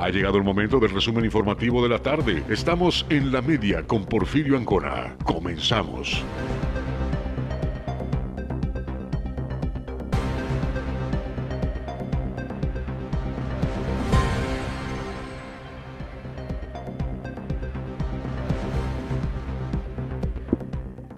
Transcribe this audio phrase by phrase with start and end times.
[0.00, 2.42] Ha llegado el momento del resumen informativo de la tarde.
[2.48, 5.14] Estamos en la media con Porfirio Ancona.
[5.24, 6.24] Comenzamos.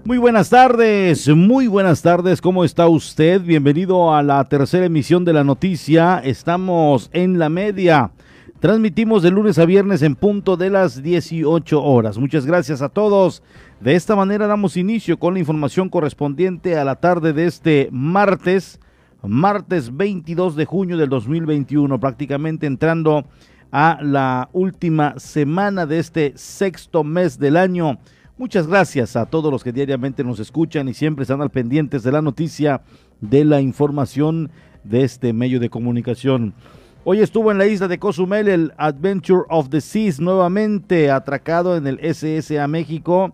[0.02, 3.40] Muy buenas tardes, muy buenas tardes, ¿cómo está usted?
[3.42, 6.20] Bienvenido a la tercera emisión de la noticia.
[6.24, 8.10] Estamos en la media.
[8.62, 12.16] Transmitimos de lunes a viernes en punto de las 18 horas.
[12.16, 13.42] Muchas gracias a todos.
[13.80, 18.78] De esta manera damos inicio con la información correspondiente a la tarde de este martes,
[19.20, 23.26] martes 22 de junio del 2021, prácticamente entrando
[23.72, 27.98] a la última semana de este sexto mes del año.
[28.38, 32.12] Muchas gracias a todos los que diariamente nos escuchan y siempre están al pendientes de
[32.12, 32.82] la noticia,
[33.20, 34.52] de la información
[34.84, 36.54] de este medio de comunicación.
[37.04, 41.88] Hoy estuvo en la isla de Cozumel el Adventure of the Seas nuevamente atracado en
[41.88, 43.32] el SSA México.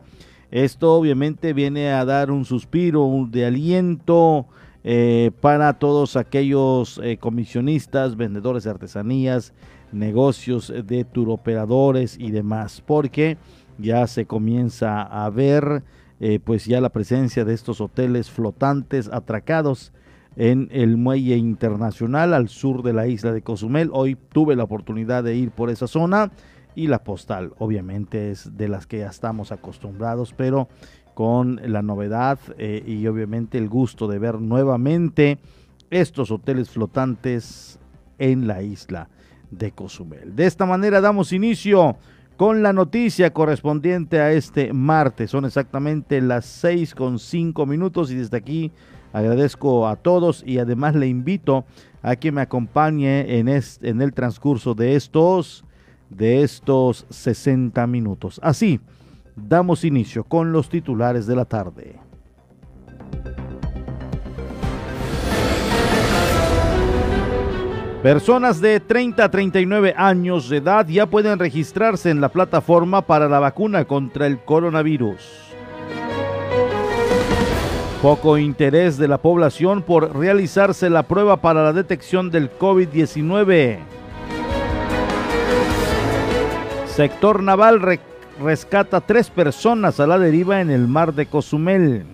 [0.51, 4.47] Esto obviamente viene a dar un suspiro de aliento
[4.85, 9.53] eh, para todos aquellos eh, comisionistas, vendedores de artesanías,
[9.93, 13.37] negocios de turoperadores y demás, porque
[13.77, 15.83] ya se comienza a ver
[16.21, 19.93] eh, pues ya la presencia de estos hoteles flotantes atracados
[20.39, 23.91] en el muelle internacional al sur de la isla de Cozumel.
[23.93, 26.31] Hoy tuve la oportunidad de ir por esa zona
[26.77, 30.69] y la postal obviamente es de las que ya estamos acostumbrados, pero
[31.15, 35.39] con la novedad eh, y obviamente el gusto de ver nuevamente
[35.91, 37.81] estos hoteles flotantes
[38.19, 39.09] en la isla
[39.51, 40.37] de Cozumel.
[40.37, 41.97] De esta manera damos inicio
[42.37, 45.33] con la noticia correspondiente a este martes.
[45.33, 48.71] Son exactamente las seis con cinco minutos y desde aquí
[49.13, 51.65] agradezco a todos y además le invito
[52.03, 55.65] a que me acompañe en, en el transcurso de estos,
[56.11, 58.41] de estos 60 minutos.
[58.43, 58.81] Así,
[59.37, 62.01] damos inicio con los titulares de la tarde.
[68.03, 73.29] Personas de 30 a 39 años de edad ya pueden registrarse en la plataforma para
[73.29, 75.48] la vacuna contra el coronavirus.
[78.03, 83.79] Poco interés de la población por realizarse la prueba para la detección del COVID-19.
[86.87, 87.99] Sector naval
[88.41, 92.07] rescata tres personas a la deriva en el mar de Cozumel.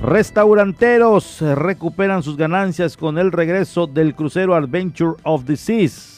[0.00, 6.15] Restauranteros recuperan sus ganancias con el regreso del crucero Adventure of the Seas.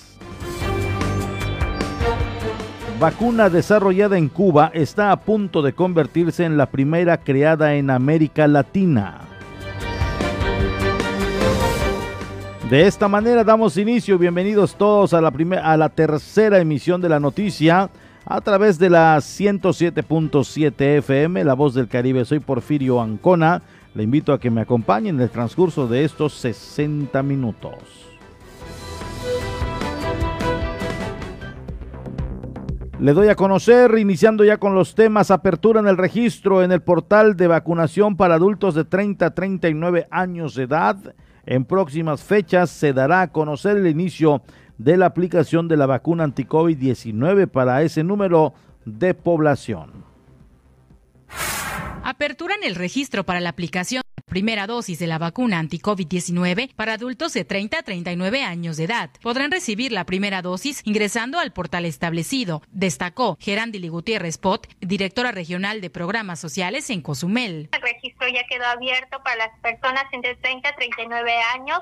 [2.98, 8.48] Vacuna desarrollada en Cuba está a punto de convertirse en la primera creada en América
[8.48, 9.20] Latina.
[12.68, 15.32] De esta manera damos inicio, bienvenidos todos a la,
[15.62, 17.88] a la tercera emisión de la noticia
[18.26, 22.24] a través de la 107.7 FM, La Voz del Caribe.
[22.24, 23.62] Soy Porfirio Ancona
[23.94, 28.07] le invito a que me acompañe en el transcurso de estos 60 minutos.
[33.00, 36.82] Le doy a conocer, iniciando ya con los temas, apertura en el registro en el
[36.82, 40.96] portal de vacunación para adultos de 30 a 39 años de edad.
[41.46, 44.42] En próximas fechas se dará a conocer el inicio
[44.78, 48.54] de la aplicación de la vacuna anti-COVID-19 para ese número
[48.84, 50.04] de población.
[52.02, 57.32] Apertura en el registro para la aplicación primera dosis de la vacuna anti-COVID-19 para adultos
[57.32, 59.10] de 30 a 39 años de edad.
[59.22, 65.80] Podrán recibir la primera dosis ingresando al portal establecido, destacó Gerandili Gutiérrez Pot, directora regional
[65.80, 67.70] de programas sociales en Cozumel.
[67.72, 71.80] El registro ya quedó abierto para las personas entre 30 a 39 años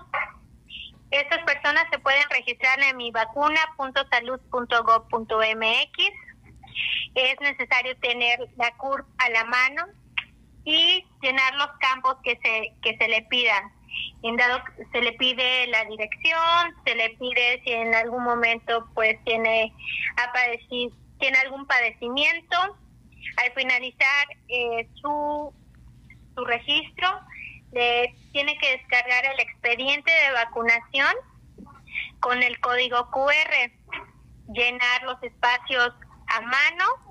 [1.10, 5.98] estas personas se pueden registrar en mi vacuna.salud.gov.mx.
[7.14, 9.86] Es necesario tener la CURP a la mano
[10.66, 13.72] y llenar los campos que se, que se le pidan.
[14.92, 19.72] Se le pide la dirección, se le pide si en algún momento pues tiene,
[21.18, 22.56] tiene algún padecimiento.
[23.36, 25.54] Al finalizar eh, su,
[26.34, 27.20] su registro,
[27.72, 31.14] le tiene que descargar el expediente de vacunación
[32.18, 33.70] con el código QR,
[34.52, 35.92] llenar los espacios
[36.26, 37.05] a mano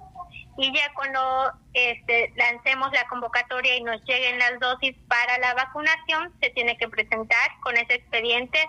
[0.57, 6.31] y ya cuando este, lancemos la convocatoria y nos lleguen las dosis para la vacunación,
[6.41, 8.59] se tiene que presentar con ese expediente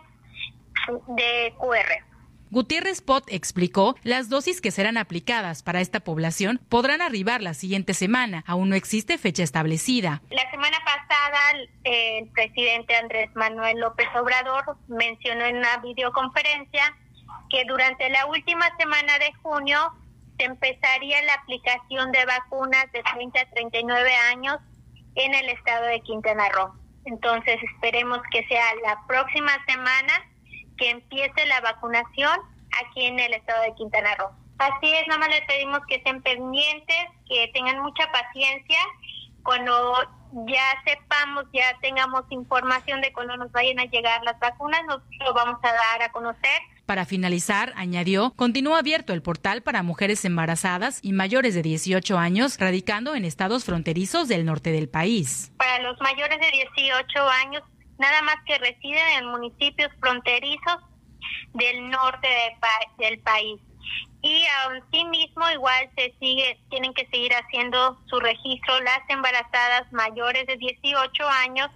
[1.08, 2.04] de QR.
[2.50, 7.92] Gutiérrez Pot explicó, las dosis que serán aplicadas para esta población podrán arribar la siguiente
[7.92, 8.44] semana.
[8.46, 10.22] Aún no existe fecha establecida.
[10.30, 11.38] La semana pasada
[11.84, 16.96] el presidente Andrés Manuel López Obrador mencionó en una videoconferencia
[17.50, 19.92] que durante la última semana de junio
[20.38, 24.58] se empezaría la aplicación de vacunas de 30 a 39 años
[25.14, 26.72] en el estado de Quintana Roo.
[27.04, 30.12] Entonces esperemos que sea la próxima semana
[30.76, 32.38] que empiece la vacunación
[32.82, 34.30] aquí en el estado de Quintana Roo.
[34.58, 38.78] Así es, nada más les pedimos que estén pendientes, que tengan mucha paciencia.
[39.42, 39.94] Cuando
[40.46, 45.34] ya sepamos, ya tengamos información de cuándo nos vayan a llegar las vacunas, nos lo
[45.34, 51.00] vamos a dar a conocer para finalizar, añadió, continúa abierto el portal para mujeres embarazadas
[51.02, 55.52] y mayores de 18 años radicando en estados fronterizos del norte del país.
[55.58, 57.62] Para los mayores de 18 años,
[57.98, 60.78] nada más que residen en municipios fronterizos
[61.54, 62.28] del norte
[62.98, 63.60] del país.
[64.22, 64.42] Y
[65.10, 71.28] mismo igual se sigue, tienen que seguir haciendo su registro las embarazadas mayores de 18
[71.28, 71.70] años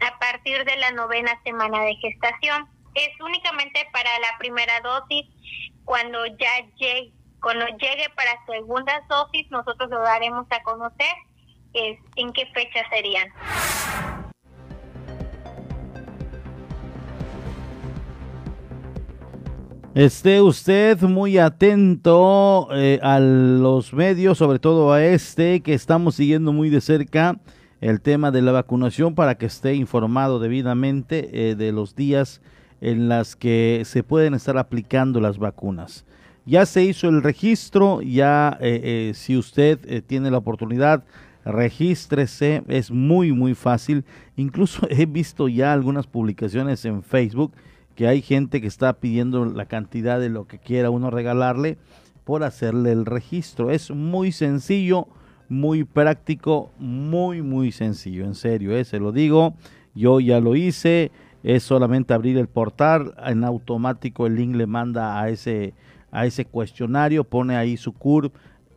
[0.00, 5.26] a partir de la novena semana de gestación es únicamente para la primera dosis.
[5.84, 11.14] Cuando ya llegue, cuando llegue para segunda dosis, nosotros lo daremos a conocer
[11.74, 13.28] es, en qué fecha serían.
[19.94, 26.52] Esté usted muy atento eh, a los medios, sobre todo a este, que estamos siguiendo
[26.52, 27.36] muy de cerca
[27.82, 32.40] el tema de la vacunación para que esté informado debidamente eh, de los días
[32.82, 36.04] en las que se pueden estar aplicando las vacunas.
[36.44, 41.04] Ya se hizo el registro, ya eh, eh, si usted eh, tiene la oportunidad,
[41.44, 44.04] regístrese, es muy muy fácil.
[44.36, 47.52] Incluso he visto ya algunas publicaciones en Facebook
[47.94, 51.78] que hay gente que está pidiendo la cantidad de lo que quiera uno regalarle
[52.24, 53.70] por hacerle el registro.
[53.70, 55.06] Es muy sencillo,
[55.48, 59.54] muy práctico, muy muy sencillo, en serio, se lo digo.
[59.94, 61.12] Yo ya lo hice,
[61.42, 65.74] es solamente abrir el portal, en automático el link le manda a ese,
[66.10, 68.34] a ese cuestionario, pone ahí su CURP,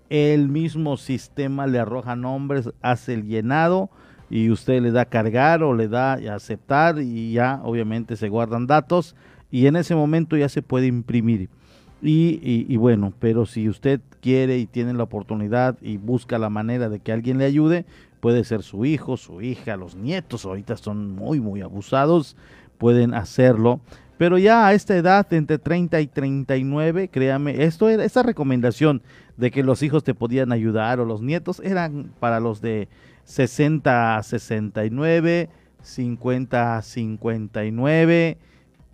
[0.10, 3.90] el mismo sistema le arroja nombres, hace el llenado
[4.30, 9.16] y usted le da cargar o le da aceptar y ya obviamente se guardan datos
[9.52, 11.50] y en ese momento ya se puede imprimir.
[12.02, 16.88] Y, y, bueno, pero si usted quiere y tiene la oportunidad y busca la manera
[16.88, 17.86] de que alguien le ayude,
[18.26, 22.36] puede ser su hijo, su hija, los nietos, ahorita son muy, muy abusados,
[22.80, 23.82] pueden hacerlo.
[24.18, 29.04] Pero ya a esta edad, entre 30 y 39, créame, esto era, esa recomendación
[29.38, 32.88] de que los hijos te podían ayudar o los nietos eran para los de
[33.26, 35.50] 60 a 69,
[35.84, 38.38] 50 a 59,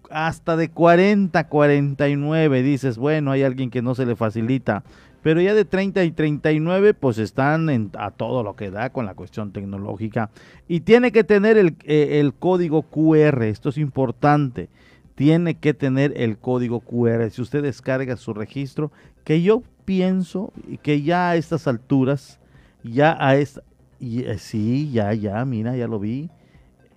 [0.10, 2.64] hasta de 40 a 49.
[2.64, 4.84] Dices, bueno, hay alguien que no se le facilita
[5.22, 9.06] pero ya de 30 y 39 pues están en, a todo lo que da con
[9.06, 10.32] la cuestión tecnológica.
[10.68, 14.70] Y tiene que tener el, eh, código QR, esto es importante,
[15.16, 18.92] tiene que tener el código QR, si usted descarga su registro,
[19.24, 20.52] que yo pienso
[20.82, 22.40] que ya a estas alturas,
[22.84, 23.62] ya a esta,
[24.00, 26.30] eh, sí, ya, ya, mira, ya lo vi,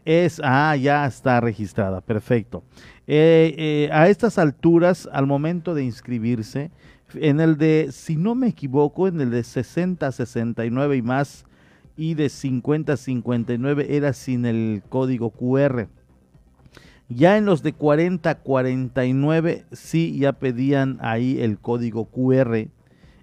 [0.06, 2.62] es, ah, ya está registrada, perfecto.
[3.06, 6.70] Eh, a estas alturas, al momento de inscribirse,
[7.20, 11.44] en el de, si no me equivoco, en el de 60 69 y más
[11.96, 15.88] y de 50 59 era sin el código QR.
[17.08, 22.56] Ya en los de 40 49 sí ya pedían ahí el código QR.
[22.56, 22.68] Eh,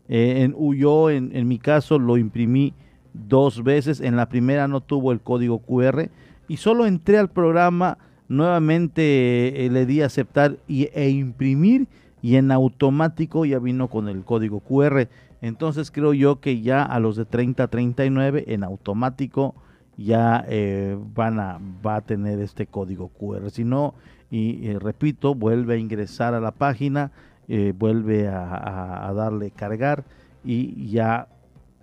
[0.08, 2.74] en, yo en, mi caso lo imprimí
[3.14, 4.00] dos veces.
[4.00, 6.10] En la primera no tuvo el código QR
[6.48, 11.88] y solo entré al programa, nuevamente eh, le di aceptar y, e imprimir
[12.22, 15.08] y en automático ya vino con el código QR.
[15.42, 19.56] Entonces creo yo que ya a los de 30 a 39 en automático
[19.98, 23.50] ya eh, van a, va a tener este código QR.
[23.50, 23.96] Si no,
[24.30, 27.12] y repito, vuelve a ingresar a la página,
[27.50, 30.06] eh, vuelve a, a, darle cargar
[30.42, 31.28] y ya,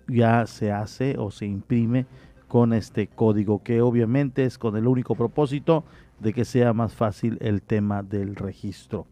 [0.07, 2.07] ya se hace o se imprime
[2.47, 5.83] con este código que obviamente es con el único propósito
[6.19, 9.05] de que sea más fácil el tema del registro.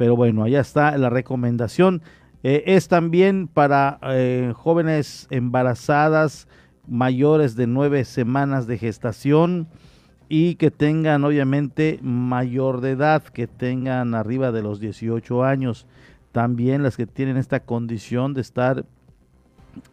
[0.00, 2.00] Pero bueno, allá está la recomendación.
[2.42, 6.48] Eh, es también para eh, jóvenes embarazadas
[6.88, 9.68] mayores de nueve semanas de gestación
[10.26, 15.86] y que tengan obviamente mayor de edad, que tengan arriba de los 18 años.
[16.32, 18.86] También las que tienen esta condición de estar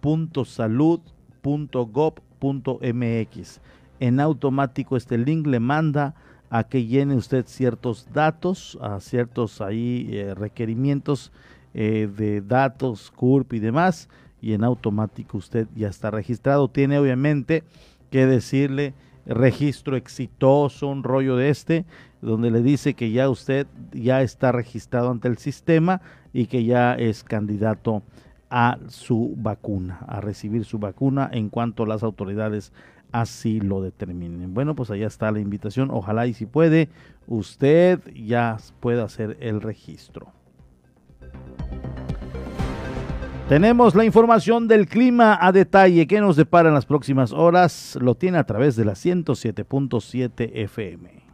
[0.00, 1.00] punto salud
[1.42, 3.60] punto gov punto mx
[4.00, 6.14] en automático este link le manda
[6.48, 11.32] a que llene usted ciertos datos a ciertos ahí eh, requerimientos
[11.74, 14.08] eh, de datos CURP y demás
[14.44, 16.68] y en automático usted ya está registrado.
[16.68, 17.64] Tiene obviamente
[18.10, 18.92] que decirle
[19.26, 21.84] registro exitoso un rollo de este
[22.20, 26.00] donde le dice que ya usted ya está registrado ante el sistema
[26.32, 28.02] y que ya es candidato
[28.50, 32.72] a su vacuna, a recibir su vacuna en cuanto las autoridades
[33.12, 34.54] así lo determinen.
[34.54, 35.90] Bueno, pues allá está la invitación.
[35.92, 36.88] Ojalá y si puede,
[37.28, 40.32] usted ya pueda hacer el registro.
[43.48, 47.98] Tenemos la información del clima a detalle que nos depara en las próximas horas.
[48.00, 51.24] Lo tiene a través de la 107.7 FM.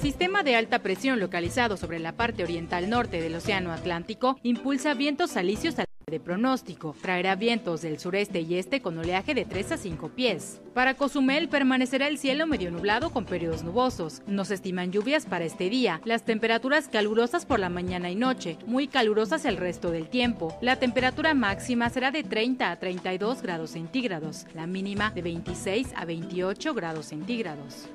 [0.00, 5.36] sistema de alta presión localizado sobre la parte oriental norte del Océano Atlántico impulsa vientos
[5.36, 6.94] alisios al de pronóstico.
[7.00, 10.60] Traerá vientos del sureste y este con oleaje de 3 a 5 pies.
[10.74, 14.22] Para Cozumel permanecerá el cielo medio nublado con periodos nubosos.
[14.26, 16.00] No se estiman lluvias para este día.
[16.04, 20.56] Las temperaturas calurosas por la mañana y noche, muy calurosas el resto del tiempo.
[20.60, 26.04] La temperatura máxima será de 30 a 32 grados centígrados, la mínima de 26 a
[26.04, 27.88] 28 grados centígrados.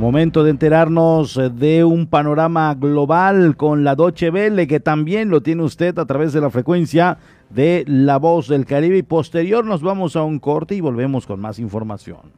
[0.00, 5.42] Momento de enterarnos eh, de un panorama global con la Doche Vele, que también lo
[5.42, 7.18] tiene usted a través de la frecuencia
[7.50, 8.96] de La Voz del Caribe.
[8.96, 12.32] Y posterior nos vamos a un corte y volvemos con más información.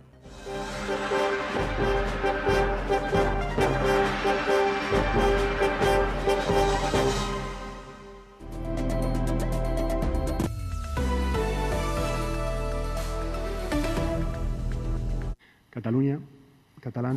[15.71, 16.19] Cataluña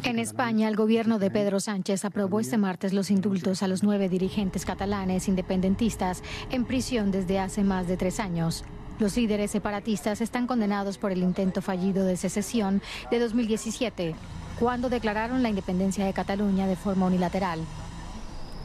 [0.03, 4.10] en España, el gobierno de Pedro Sánchez aprobó este martes los indultos a los nueve
[4.10, 8.63] dirigentes catalanes independentistas en prisión desde hace más de tres años.
[9.00, 14.13] Los líderes separatistas están condenados por el intento fallido de secesión de 2017,
[14.60, 17.60] cuando declararon la independencia de Cataluña de forma unilateral.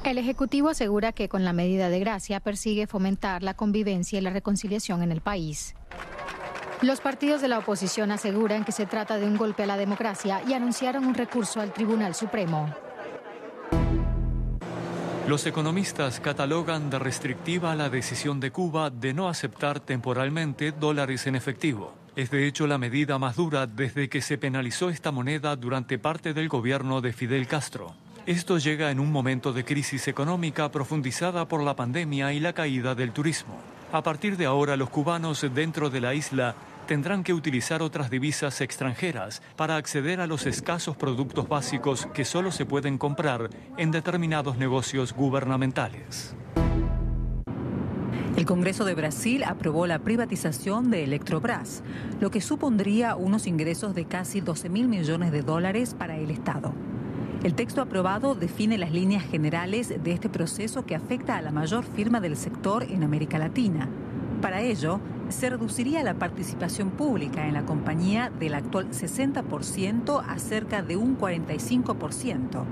[0.04, 4.30] El Ejecutivo asegura que con la medida de gracia persigue fomentar la convivencia y la
[4.30, 5.74] reconciliación en el país.
[6.82, 10.40] Los partidos de la oposición aseguran que se trata de un golpe a la democracia
[10.48, 12.74] y anunciaron un recurso al Tribunal Supremo.
[15.28, 21.36] Los economistas catalogan de restrictiva la decisión de Cuba de no aceptar temporalmente dólares en
[21.36, 21.92] efectivo.
[22.16, 26.32] Es de hecho la medida más dura desde que se penalizó esta moneda durante parte
[26.32, 27.94] del gobierno de Fidel Castro.
[28.24, 32.94] Esto llega en un momento de crisis económica profundizada por la pandemia y la caída
[32.94, 33.58] del turismo.
[33.92, 36.54] A partir de ahora, los cubanos dentro de la isla
[36.90, 42.50] tendrán que utilizar otras divisas extranjeras para acceder a los escasos productos básicos que solo
[42.50, 46.34] se pueden comprar en determinados negocios gubernamentales.
[48.36, 51.84] El Congreso de Brasil aprobó la privatización de Electrobras,
[52.20, 56.74] lo que supondría unos ingresos de casi 12 mil millones de dólares para el Estado.
[57.44, 61.84] El texto aprobado define las líneas generales de este proceso que afecta a la mayor
[61.84, 63.88] firma del sector en América Latina.
[64.40, 70.82] Para ello, se reduciría la participación pública en la compañía del actual 60% a cerca
[70.82, 72.64] de un 45%.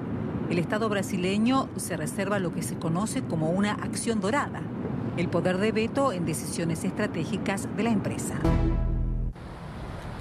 [0.50, 4.62] El Estado brasileño se reserva lo que se conoce como una acción dorada,
[5.18, 8.36] el poder de veto en decisiones estratégicas de la empresa.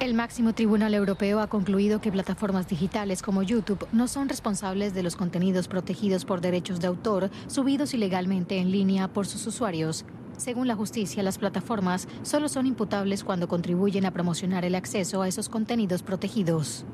[0.02, 5.02] El máximo tribunal europeo ha concluido que plataformas digitales como YouTube no son responsables de
[5.02, 10.06] los contenidos protegidos por derechos de autor subidos ilegalmente en línea por sus usuarios.
[10.38, 15.28] Según la justicia, las plataformas solo son imputables cuando contribuyen a promocionar el acceso a
[15.28, 16.86] esos contenidos protegidos.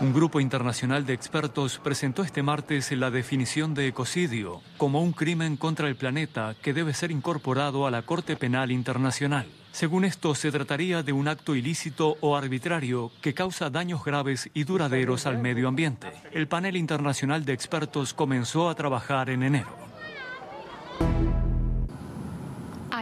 [0.00, 5.56] Un grupo internacional de expertos presentó este martes la definición de ecocidio como un crimen
[5.56, 9.46] contra el planeta que debe ser incorporado a la Corte Penal Internacional.
[9.70, 14.64] Según esto, se trataría de un acto ilícito o arbitrario que causa daños graves y
[14.64, 16.08] duraderos al medio ambiente.
[16.32, 19.93] El panel internacional de expertos comenzó a trabajar en enero.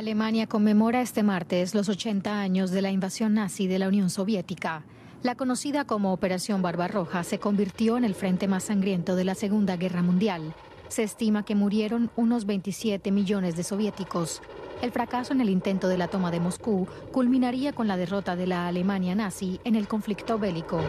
[0.03, 4.83] Alemania conmemora este martes los 80 años de la invasión nazi de la Unión Soviética.
[5.23, 9.77] La conocida como Operación Barbarroja se convirtió en el frente más sangriento de la Segunda
[9.77, 10.55] Guerra Mundial.
[10.89, 14.43] Se estima que murieron unos 27 millones de soviéticos.
[14.83, 18.49] El fracaso en el intento de la toma de Moscú culminaría con la derrota de
[18.49, 20.81] la Alemania nazi en el conflicto bélico.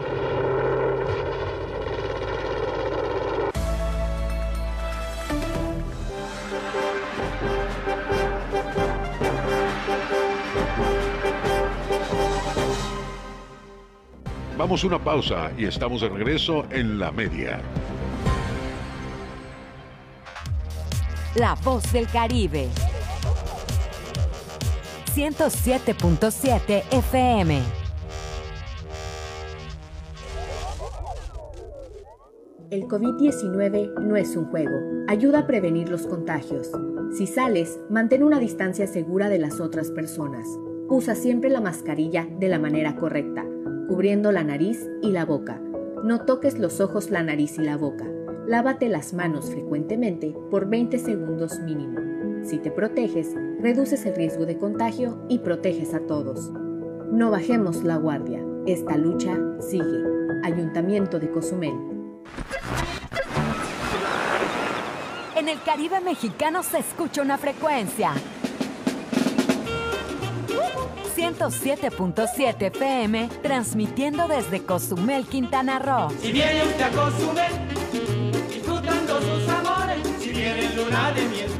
[14.64, 17.60] Vamos a una pausa y estamos de regreso en la media.
[21.34, 22.70] La voz del Caribe.
[25.14, 27.60] 107.7 FM.
[32.70, 35.04] El COVID-19 no es un juego.
[35.08, 36.70] Ayuda a prevenir los contagios.
[37.14, 40.46] Si sales, mantén una distancia segura de las otras personas.
[40.88, 43.44] Usa siempre la mascarilla de la manera correcta,
[43.88, 45.60] cubriendo la nariz y la boca.
[46.02, 48.06] No toques los ojos, la nariz y la boca.
[48.46, 51.98] Lávate las manos frecuentemente por 20 segundos mínimo.
[52.44, 56.52] Si te proteges, reduces el riesgo de contagio y proteges a todos.
[57.10, 58.44] No bajemos la guardia.
[58.66, 60.02] Esta lucha sigue.
[60.42, 61.74] Ayuntamiento de Cozumel.
[65.36, 68.12] En el Caribe mexicano se escucha una frecuencia.
[71.24, 76.10] 107.7 FM, transmitiendo desde Cozumel, Quintana Roo.
[76.20, 77.52] Si viene usted a Cozumel,
[78.50, 81.50] disfrutando sus amores, si viene luna de miel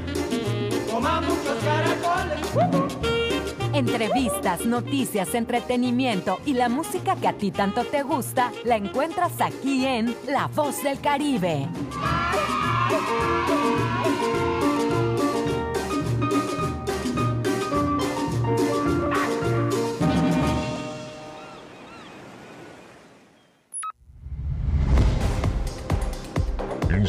[1.00, 2.38] muchos caracoles.
[3.73, 9.85] Entrevistas, noticias, entretenimiento y la música que a ti tanto te gusta la encuentras aquí
[9.85, 11.68] en La Voz del Caribe.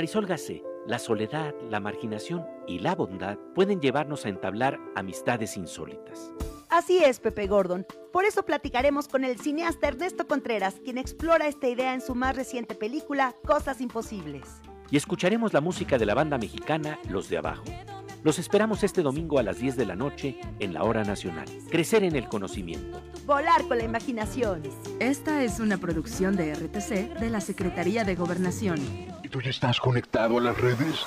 [0.00, 6.32] Marisol Gacé, la soledad, la marginación y la bondad pueden llevarnos a entablar amistades insólitas.
[6.70, 7.86] Así es, Pepe Gordon.
[8.10, 12.34] Por eso platicaremos con el cineasta Ernesto Contreras, quien explora esta idea en su más
[12.34, 14.48] reciente película, Cosas Imposibles.
[14.90, 17.64] Y escucharemos la música de la banda mexicana Los de Abajo.
[18.22, 21.46] Los esperamos este domingo a las 10 de la noche en la Hora Nacional.
[21.70, 23.00] Crecer en el conocimiento.
[23.24, 24.62] Volar con la imaginación.
[24.98, 28.78] Esta es una producción de RTC de la Secretaría de Gobernación.
[29.22, 31.06] ¿Y tú ya estás conectado a las redes?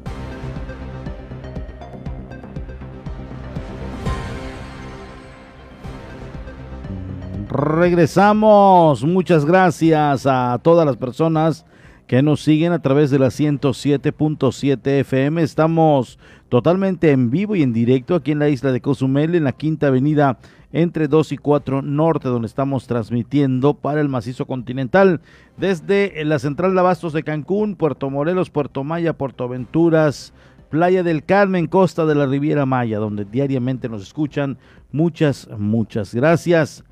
[7.51, 9.03] Regresamos.
[9.03, 11.65] Muchas gracias a todas las personas
[12.07, 15.41] que nos siguen a través de la 107.7 FM.
[15.41, 19.51] Estamos totalmente en vivo y en directo aquí en la isla de Cozumel, en la
[19.51, 20.37] Quinta Avenida
[20.71, 25.19] entre 2 y 4 Norte, donde estamos transmitiendo para el macizo continental
[25.57, 30.31] desde la Central de de Cancún, Puerto Morelos, Puerto Maya, Puerto Venturas,
[30.69, 34.57] Playa del Carmen, Costa de la Riviera Maya, donde diariamente nos escuchan.
[34.93, 36.85] Muchas, muchas gracias.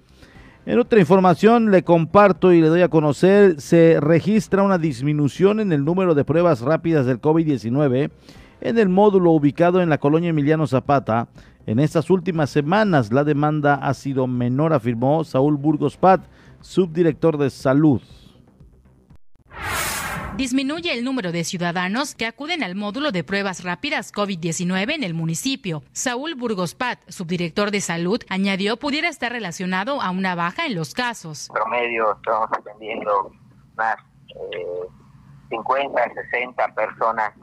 [0.70, 5.72] En otra información le comparto y le doy a conocer, se registra una disminución en
[5.72, 8.12] el número de pruebas rápidas del COVID-19
[8.62, 11.28] en el módulo ubicado en la colonia Emiliano Zapata.
[11.66, 16.22] En estas últimas semanas la demanda ha sido menor, afirmó Saúl Burgos Pat,
[16.62, 18.02] subdirector de salud
[20.40, 25.14] disminuye el número de ciudadanos que acuden al módulo de pruebas rápidas COVID-19 en el
[25.14, 25.84] municipio.
[25.92, 30.94] Saúl Burgos Pat, subdirector de salud, añadió pudiera estar relacionado a una baja en los
[30.94, 31.50] casos.
[31.54, 33.34] Promedio estamos atendiendo
[33.76, 33.98] más
[35.50, 37.34] 50, 60 personas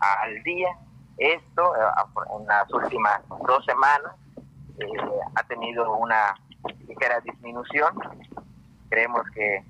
[0.00, 0.76] al día.
[1.18, 4.16] Esto eh, en las últimas dos semanas
[4.80, 4.86] eh,
[5.36, 6.34] ha tenido una
[6.88, 7.94] ligera disminución.
[8.88, 9.64] Creemos que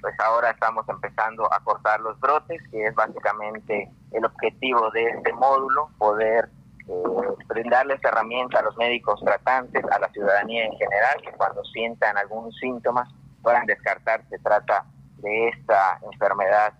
[0.00, 5.32] pues ahora estamos empezando a cortar los brotes, que es básicamente el objetivo de este
[5.32, 6.48] módulo, poder
[6.88, 7.02] eh,
[7.48, 12.52] brindarles herramientas a los médicos tratantes, a la ciudadanía en general, que cuando sientan algún
[12.52, 13.08] síntoma
[13.42, 14.84] puedan descartar si se trata
[15.18, 16.74] de esta enfermedad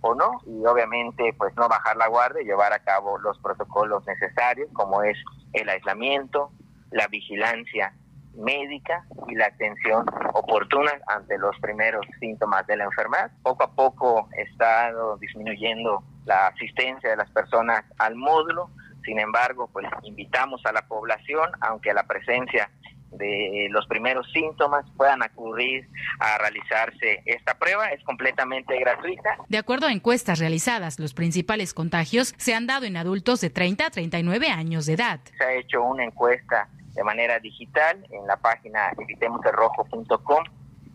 [0.00, 4.06] o no, y obviamente pues no bajar la guardia y llevar a cabo los protocolos
[4.06, 5.16] necesarios, como es
[5.52, 6.52] el aislamiento,
[6.90, 7.92] la vigilancia
[8.34, 13.30] médica y la atención oportuna ante los primeros síntomas de la enfermedad.
[13.42, 18.70] Poco a poco está disminuyendo la asistencia de las personas al módulo,
[19.04, 22.70] sin embargo, pues invitamos a la población, aunque la presencia
[23.10, 25.88] de los primeros síntomas puedan acudir
[26.20, 27.88] a realizarse esta prueba.
[27.88, 29.38] Es completamente gratuita.
[29.48, 33.86] De acuerdo a encuestas realizadas, los principales contagios se han dado en adultos de 30
[33.86, 35.20] a 39 años de edad.
[35.38, 40.44] Se ha hecho una encuesta de manera digital en la página evitemoselrojo.com,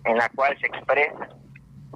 [0.03, 1.29] en la cual se expresa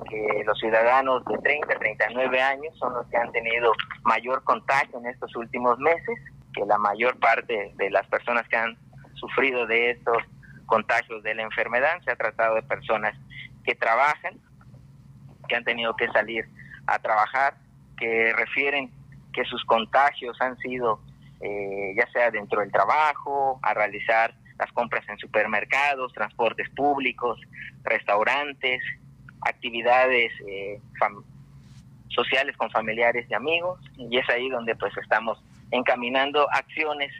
[0.09, 4.97] que los ciudadanos de 30 a 39 años son los que han tenido mayor contagio
[4.99, 6.17] en estos últimos meses,
[6.53, 8.77] que la mayor parte de las personas que han
[9.15, 10.23] sufrido de estos
[10.67, 13.13] contagios de la enfermedad se ha tratado de personas
[13.65, 14.39] que trabajan,
[15.49, 16.45] que han tenido que salir
[16.85, 17.57] a trabajar,
[17.97, 18.89] que refieren
[19.33, 21.01] que sus contagios han sido
[21.41, 27.39] eh, ya sea dentro del trabajo, a realizar las compras en supermercados, transportes públicos,
[27.83, 28.81] restaurantes,
[29.41, 30.79] actividades eh,
[32.09, 37.11] sociales con familiares y amigos, y es ahí donde pues estamos encaminando acciones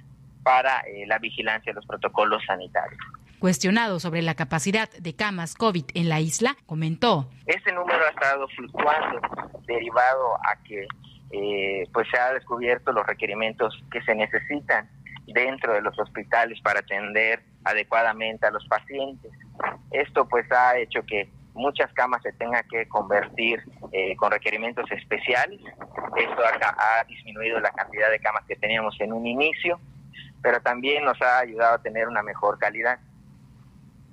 [0.43, 2.99] para eh, la vigilancia de los protocolos sanitarios.
[3.39, 7.29] Cuestionado sobre la capacidad de camas COVID en la isla, comentó.
[7.45, 9.19] Este número ha estado fluctuando
[9.67, 10.87] derivado a que
[11.31, 14.89] eh, pues se ha descubierto los requerimientos que se necesitan
[15.25, 19.31] dentro de los hospitales para atender adecuadamente a los pacientes.
[19.91, 23.61] Esto pues ha hecho que muchas camas se tengan que convertir
[23.91, 25.59] eh, con requerimientos especiales.
[26.15, 29.79] Esto ha, ha, disminuido la cantidad de camas que teníamos en un inicio,
[30.41, 32.99] pero también nos ha ayudado a tener una mejor calidad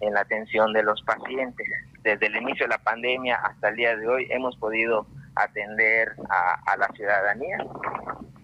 [0.00, 1.66] en la atención de los pacientes.
[2.02, 6.76] Desde el inicio de la pandemia hasta el día de hoy hemos podido atender a,
[6.76, 7.58] la ciudadanía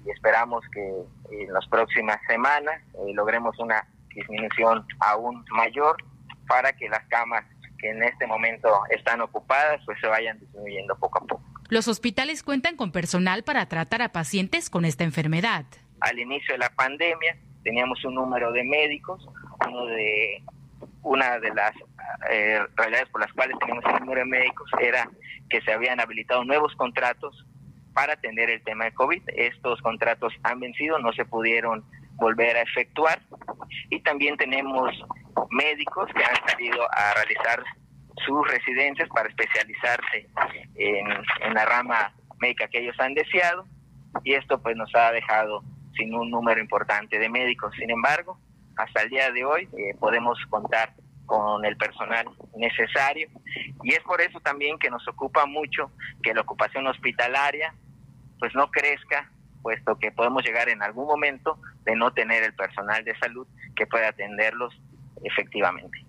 [0.05, 5.97] y esperamos que en las próximas semanas eh, logremos una disminución aún mayor
[6.49, 7.45] para que las camas
[7.79, 11.43] que en este momento están ocupadas pues se vayan disminuyendo poco a poco.
[11.69, 15.65] Los hospitales cuentan con personal para tratar a pacientes con esta enfermedad.
[16.01, 19.27] Al inicio de la pandemia teníamos un número de médicos,
[19.69, 20.43] uno de
[21.03, 21.73] una de las
[22.31, 25.09] eh, realidades por las cuales tenemos el número de médicos era
[25.49, 27.47] que se habían habilitado nuevos contratos
[27.93, 29.23] para atender el tema de COVID.
[29.29, 33.21] Estos contratos han vencido, no se pudieron volver a efectuar.
[33.89, 34.91] Y también tenemos
[35.51, 37.65] médicos que han salido a realizar
[38.25, 40.29] sus residencias para especializarse
[40.77, 43.67] en, la rama médica que ellos han deseado.
[44.25, 45.63] Y esto pues nos ha dejado
[45.97, 47.75] sin un número importante de médicos.
[47.77, 48.39] Sin embargo,
[48.77, 50.95] hasta el día de hoy eh, podemos contar
[51.31, 53.29] con el personal necesario
[53.85, 55.93] y es por eso también que nos ocupa mucho
[56.25, 57.73] que la ocupación hospitalaria
[58.41, 59.31] pues no crezca
[59.63, 63.87] puesto que podemos llegar en algún momento de no tener el personal de salud que
[63.87, 64.75] pueda atenderlos
[65.23, 66.05] efectivamente.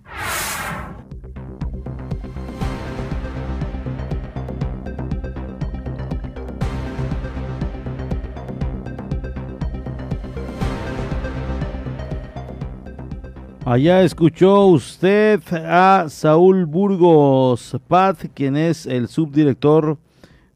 [13.72, 19.98] Allá escuchó usted a Saúl Burgos Paz, quien es el subdirector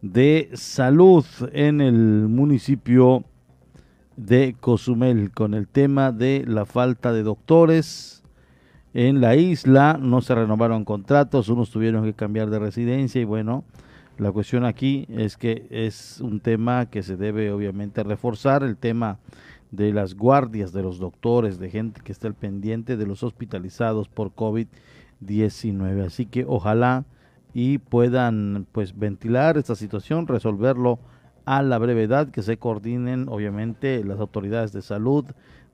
[0.01, 1.23] de salud
[1.53, 3.23] en el municipio
[4.17, 8.21] de Cozumel con el tema de la falta de doctores
[8.93, 9.97] en la isla.
[9.97, 13.63] No se renovaron contratos, unos tuvieron que cambiar de residencia y bueno,
[14.17, 19.19] la cuestión aquí es que es un tema que se debe obviamente reforzar, el tema
[19.71, 24.07] de las guardias, de los doctores, de gente que está al pendiente de los hospitalizados
[24.07, 26.05] por COVID-19.
[26.05, 27.05] Así que ojalá
[27.53, 30.99] y puedan pues ventilar esta situación, resolverlo
[31.45, 35.25] a la brevedad, que se coordinen obviamente las autoridades de salud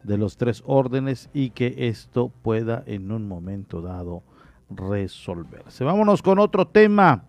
[0.03, 4.23] de los tres órdenes y que esto pueda en un momento dado
[4.69, 5.83] resolverse.
[5.83, 7.25] Vámonos con otro tema.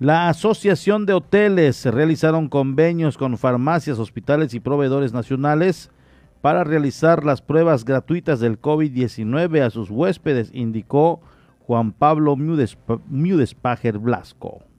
[0.00, 5.90] La Asociación de Hoteles realizaron convenios con farmacias, hospitales y proveedores nacionales
[6.40, 11.20] para realizar las pruebas gratuitas del COVID-19 a sus huéspedes, indicó
[11.66, 14.69] Juan Pablo Mudespager Blasco.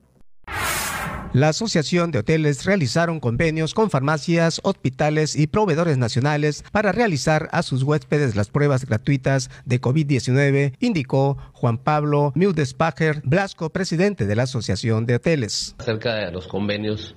[1.33, 7.63] La Asociación de Hoteles realizaron convenios con farmacias, hospitales y proveedores nacionales para realizar a
[7.63, 14.43] sus huéspedes las pruebas gratuitas de COVID-19, indicó Juan Pablo Mildespacher Blasco, presidente de la
[14.43, 15.73] Asociación de Hoteles.
[15.79, 17.15] Acerca de los convenios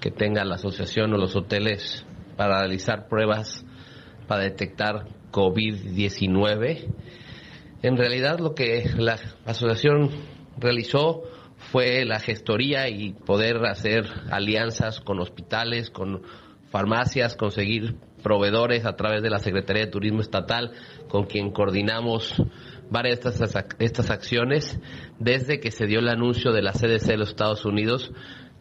[0.00, 2.04] que tenga la asociación o los hoteles
[2.36, 3.64] para realizar pruebas
[4.26, 6.88] para detectar COVID-19,
[7.82, 10.10] en realidad lo que la asociación
[10.58, 11.22] realizó
[11.70, 16.22] fue la gestoría y poder hacer alianzas con hospitales, con
[16.70, 20.72] farmacias, conseguir proveedores a través de la Secretaría de Turismo Estatal,
[21.08, 22.42] con quien coordinamos
[22.90, 24.78] varias de estas, estas acciones
[25.18, 28.12] desde que se dio el anuncio de la CDC de los Estados Unidos,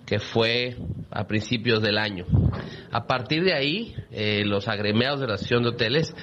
[0.06, 0.78] que fue
[1.10, 2.26] a principios del año.
[2.92, 6.14] A partir de ahí, eh, los agremiados de la Asociación de Hoteles,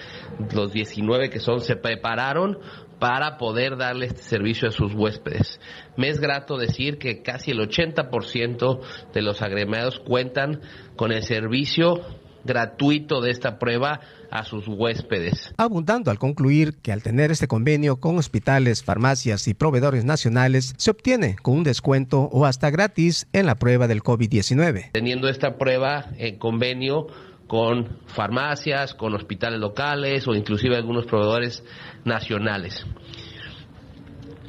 [0.55, 2.59] los 19 que son, se prepararon
[2.99, 5.61] para poder darle este servicio a sus huéspedes.
[5.97, 8.81] Me es grato decir que casi el 80%
[9.13, 10.61] de los agremiados cuentan
[10.97, 12.03] con el servicio
[12.45, 15.53] gratuito de esta prueba a sus huéspedes.
[15.57, 20.91] Abundando al concluir que al tener este convenio con hospitales, farmacias y proveedores nacionales, se
[20.91, 24.91] obtiene con un descuento o hasta gratis en la prueba del COVID-19.
[24.93, 27.07] Teniendo esta prueba en convenio
[27.49, 31.65] con farmacias, con hospitales locales o inclusive algunos proveedores
[32.05, 32.87] nacionales.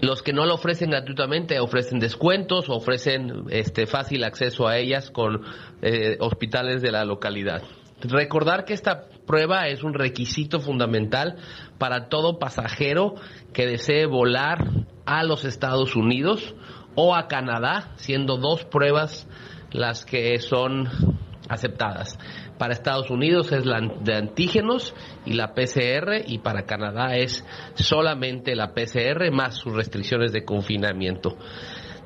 [0.01, 5.41] Los que no lo ofrecen gratuitamente ofrecen descuentos ofrecen este fácil acceso a ellas con
[5.81, 7.63] eh, hospitales de la localidad.
[8.01, 11.35] Recordar que esta prueba es un requisito fundamental
[11.77, 13.15] para todo pasajero
[13.53, 14.69] que desee volar
[15.05, 16.55] a los Estados Unidos
[16.95, 19.27] o a Canadá, siendo dos pruebas
[19.71, 20.87] las que son
[21.49, 22.17] aceptadas.
[22.59, 24.93] Para Estados Unidos es la de antígenos
[25.25, 27.45] y la PCR y para Canadá es
[27.75, 31.37] solamente la PCR más sus restricciones de confinamiento.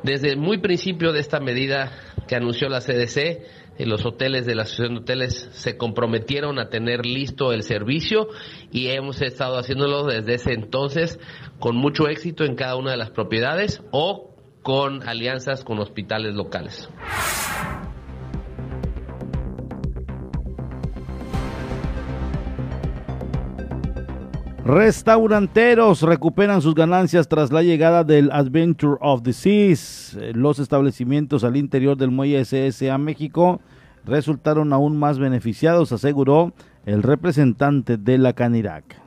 [0.03, 1.91] Desde el muy principio de esta medida
[2.27, 3.41] que anunció la CDC,
[3.79, 8.27] los hoteles de la Asociación de Hoteles se comprometieron a tener listo el servicio
[8.71, 11.19] y hemos estado haciéndolo desde ese entonces
[11.59, 16.89] con mucho éxito en cada una de las propiedades o con alianzas con hospitales locales.
[24.65, 30.17] Restauranteros recuperan sus ganancias tras la llegada del Adventure of the Seas.
[30.33, 33.59] Los establecimientos al interior del muelle SS a México
[34.05, 36.53] resultaron aún más beneficiados, aseguró
[36.85, 39.02] el representante de la Canirac.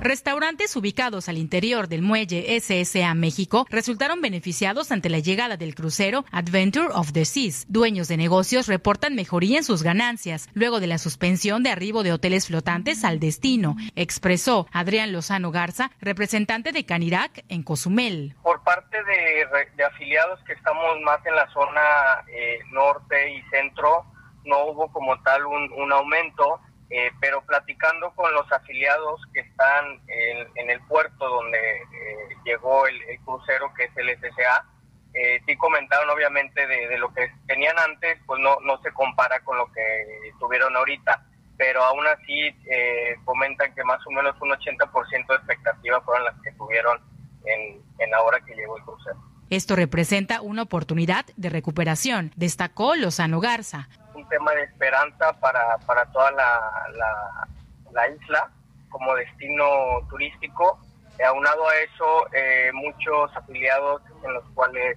[0.00, 6.24] Restaurantes ubicados al interior del muelle SSA México resultaron beneficiados ante la llegada del crucero
[6.32, 7.66] Adventure of the Seas.
[7.68, 12.12] Dueños de negocios reportan mejoría en sus ganancias luego de la suspensión de arribo de
[12.12, 18.34] hoteles flotantes al destino, expresó Adrián Lozano Garza, representante de Canirac en Cozumel.
[18.42, 24.06] Por parte de, afiliados que estamos más en la zona eh, norte y centro,
[24.46, 26.58] no hubo como tal un aumento
[26.90, 32.98] eh, pero platicando con los afiliados que están en, el puerto donde eh, llegó el,
[33.24, 34.64] crucero, que es el SCA,
[35.14, 39.56] eh, sí comentaron obviamente de, lo que tenían antes, pues no, no se compara con
[39.56, 41.24] lo que tuvieron ahorita,
[41.56, 46.34] pero aún así eh, comentan que más o menos un 80% de expectativa fueron las
[46.42, 47.00] que tuvieron
[47.44, 49.16] en, en la hora que llegó el crucero.
[49.48, 53.88] Esto representa una oportunidad de recuperación, destacó Lozano Garza
[54.30, 57.46] tema de esperanza para, para toda la,
[57.92, 58.50] la, isla
[58.88, 59.64] como destino
[60.08, 60.80] turístico.
[61.26, 64.96] aunado a eso, eh, muchos afiliados en los cuales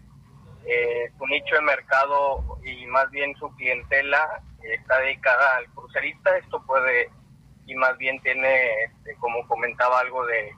[0.66, 6.38] eh, su nicho de mercado y más bien su clientela está dedicada al crucerista.
[6.38, 7.10] Esto puede
[7.66, 10.50] y más bien tiene, este, como comentaba, algo de,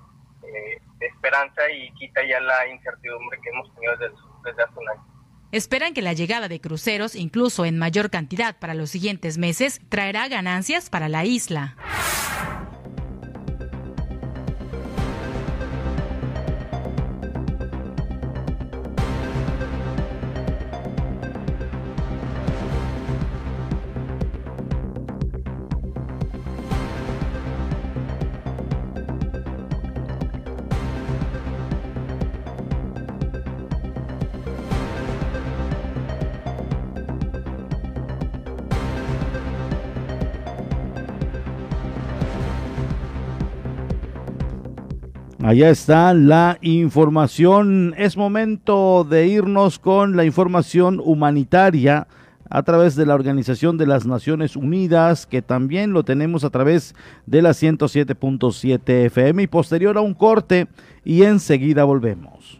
[0.44, 3.96] eh, de esperanza y quita ya la incertidumbre que hemos tenido
[4.44, 5.15] desde hace un año.
[5.56, 10.28] Esperan que la llegada de cruceros, incluso en mayor cantidad para los siguientes meses, traerá
[10.28, 11.78] ganancias para la isla.
[45.46, 47.94] Allá está la información.
[48.00, 52.08] Es momento de irnos con la información humanitaria
[52.50, 56.96] a través de la Organización de las Naciones Unidas, que también lo tenemos a través
[57.28, 60.66] de la 107.7 FM y posterior a un corte
[61.04, 62.60] y enseguida volvemos.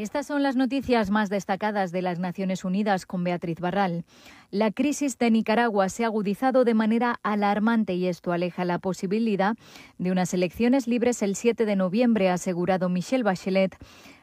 [0.00, 4.06] Estas son las noticias más destacadas de las Naciones Unidas con Beatriz Barral.
[4.50, 9.56] La crisis de Nicaragua se ha agudizado de manera alarmante y esto aleja la posibilidad
[9.98, 13.76] de unas elecciones libres el 7 de noviembre, ha asegurado Michelle Bachelet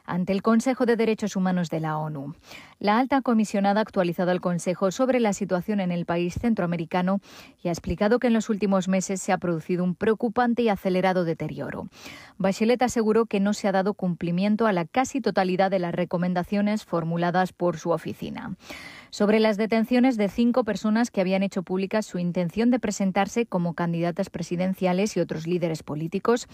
[0.08, 2.34] ante el Consejo de Derechos Humanos de la ONU.
[2.80, 7.20] La alta comisionada ha actualizado al Consejo sobre la situación en el país centroamericano
[7.62, 11.24] y ha explicado que en los últimos meses se ha producido un preocupante y acelerado
[11.24, 11.88] deterioro.
[12.38, 16.84] Bachelet aseguró que no se ha dado cumplimiento a la casi totalidad de las recomendaciones
[16.84, 18.56] formuladas por su oficina
[19.10, 23.74] sobre las detenciones de cinco personas que habían hecho pública su intención de presentarse como
[23.74, 26.48] candidatas presidenciales y otros líderes políticos,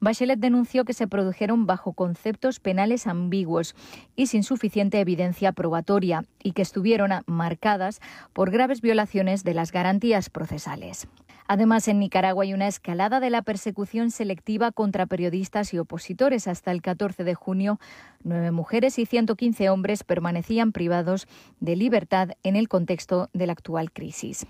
[0.00, 3.74] Bachelet denunció que se produjeron bajo conceptos penales ambiguos
[4.16, 8.00] y sin suficiente evidencia probatoria y que estuvieron marcadas
[8.32, 11.08] por graves violaciones de las garantías procesales.
[11.46, 16.48] Además, en Nicaragua hay una escalada de la persecución selectiva contra periodistas y opositores.
[16.48, 17.78] Hasta el 14 de junio,
[18.22, 21.26] nueve mujeres y 115 hombres permanecían privados
[21.60, 24.46] de libertad en el contexto de la actual crisis.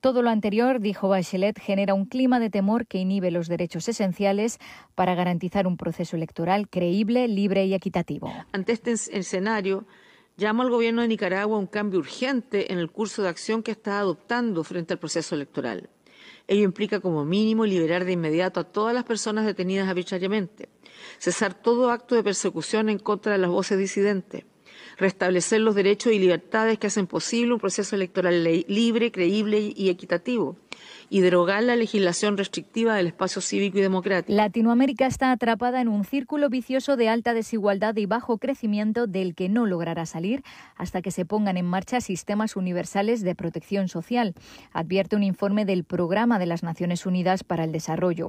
[0.00, 4.58] Todo lo anterior, dijo Bachelet, genera un clima de temor que inhibe los derechos esenciales
[4.94, 8.32] para garantizar un proceso electoral creíble, libre y equitativo.
[8.50, 9.84] Ante este escenario,
[10.38, 13.72] llamo al gobierno de Nicaragua a un cambio urgente en el curso de acción que
[13.72, 15.90] está adoptando frente al proceso electoral.
[16.50, 20.68] Ello implica como mínimo liberar de inmediato a todas las personas detenidas arbitrariamente,
[21.18, 24.42] cesar todo acto de persecución en contra de las voces disidentes,
[24.98, 30.56] restablecer los derechos y libertades que hacen posible un proceso electoral libre, creíble y equitativo,
[31.10, 34.32] y derogar la legislación restrictiva del espacio cívico y democrático.
[34.32, 39.48] Latinoamérica está atrapada en un círculo vicioso de alta desigualdad y bajo crecimiento del que
[39.48, 40.44] no logrará salir
[40.76, 44.34] hasta que se pongan en marcha sistemas universales de protección social,
[44.72, 48.28] advierte un informe del Programa de las Naciones Unidas para el Desarrollo.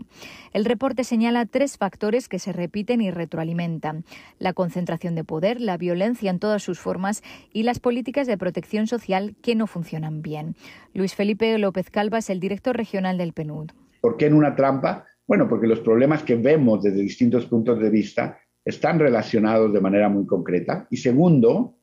[0.51, 4.05] El reporte señala tres factores que se repiten y retroalimentan.
[4.39, 7.21] La concentración de poder, la violencia en todas sus formas
[7.53, 10.55] y las políticas de protección social que no funcionan bien.
[10.93, 13.71] Luis Felipe López Calva es el director regional del PNUD.
[14.01, 15.05] ¿Por qué en una trampa?
[15.27, 20.09] Bueno, porque los problemas que vemos desde distintos puntos de vista están relacionados de manera
[20.09, 20.87] muy concreta.
[20.89, 21.77] Y segundo,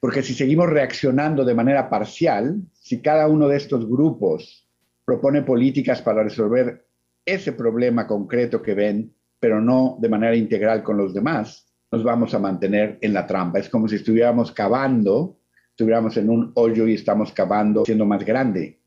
[0.00, 4.66] porque si seguimos reaccionando de manera parcial, si cada uno de estos grupos
[5.04, 6.86] propone políticas para resolver
[7.24, 12.34] ese problema concreto que ven, pero no de manera integral con los demás, nos vamos
[12.34, 13.58] a mantener en la trampa.
[13.58, 15.38] Es como si estuviéramos cavando,
[15.70, 18.77] estuviéramos en un hoyo y estamos cavando siendo más grande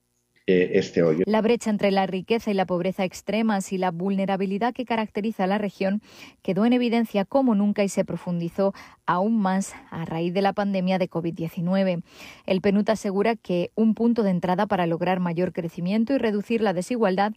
[0.48, 1.04] este.
[1.26, 5.48] La brecha entre la riqueza y la pobreza extremas y la vulnerabilidad que caracteriza a
[5.48, 6.02] la región
[6.42, 8.74] quedó en evidencia como nunca y se profundizó
[9.06, 12.04] aún más a raíz de la pandemia de COVID-19.
[12.46, 16.74] El PNUD asegura que un punto de entrada para lograr mayor crecimiento y reducir la
[16.74, 17.34] desigualdad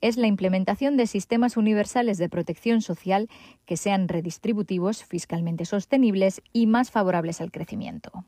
[0.00, 3.28] es la implementación de sistemas universales de protección social
[3.64, 8.24] que sean redistributivos, fiscalmente sostenibles y más favorables al crecimiento.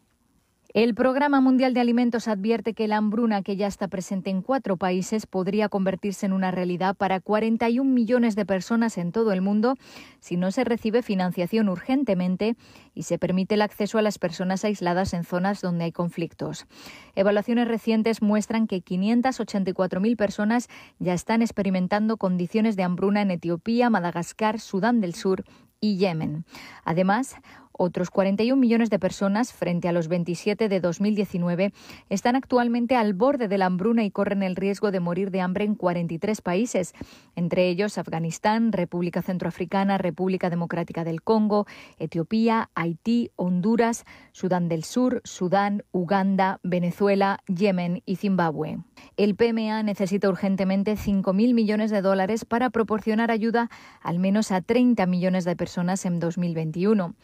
[0.74, 4.76] El Programa Mundial de Alimentos advierte que la hambruna, que ya está presente en cuatro
[4.76, 9.76] países, podría convertirse en una realidad para 41 millones de personas en todo el mundo
[10.20, 12.54] si no se recibe financiación urgentemente
[12.94, 16.66] y se permite el acceso a las personas aisladas en zonas donde hay conflictos.
[17.14, 24.60] Evaluaciones recientes muestran que 584.000 personas ya están experimentando condiciones de hambruna en Etiopía, Madagascar,
[24.60, 25.44] Sudán del Sur
[25.80, 26.44] y Yemen.
[26.84, 27.36] Además,
[27.80, 31.72] Otros 41 millones de personas, frente a los 27 de 2019,
[32.08, 35.64] están actualmente al borde de la hambruna y corren el riesgo de morir de hambre
[35.64, 36.92] en 43 países,
[37.36, 41.66] entre ellos Afganistán, República Centroafricana, República Democrática del Congo,
[42.00, 48.78] Etiopía, Haití, Honduras, Sudán del Sur, Sudán, Uganda, Venezuela, Yemen y Zimbabue.
[49.16, 53.70] El PMA necesita urgentemente 5.000 millones de dólares para proporcionar ayuda
[54.02, 57.14] al menos a 30 millones de personas en 2021.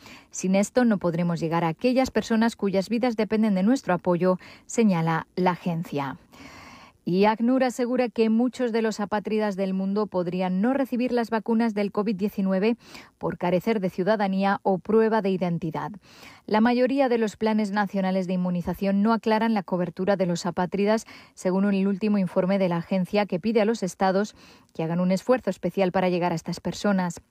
[0.45, 5.27] Sin esto no podremos llegar a aquellas personas cuyas vidas dependen de nuestro apoyo, señala
[5.37, 6.19] la agencia.
[7.07, 11.73] Y ACNUR asegura que muchos de los apátridas del mundo podrían no recibir las vacunas
[11.73, 12.77] del COVID-19
[13.17, 15.93] por carecer de ciudadanía o prueba de identidad.
[16.45, 21.07] La mayoría de los planes nacionales de inmunización no aclaran la cobertura de los apátridas,
[21.33, 24.37] según el último informe de la agencia que pide a los estados
[24.75, 27.23] que hagan un esfuerzo especial para llegar a estas personas.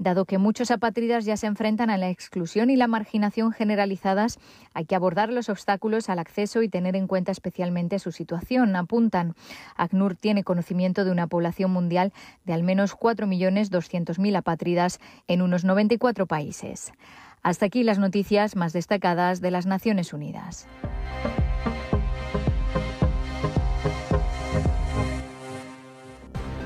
[0.00, 4.38] Dado que muchos apátridas ya se enfrentan a la exclusión y la marginación generalizadas,
[4.72, 9.34] hay que abordar los obstáculos al acceso y tener en cuenta especialmente su situación, apuntan.
[9.76, 12.14] ACNUR tiene conocimiento de una población mundial
[12.46, 16.94] de al menos 4.200.000 apátridas en unos 94 países.
[17.42, 20.66] Hasta aquí las noticias más destacadas de las Naciones Unidas.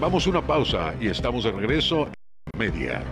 [0.00, 2.06] Vamos a una pausa y estamos de regreso
[2.56, 3.02] Media.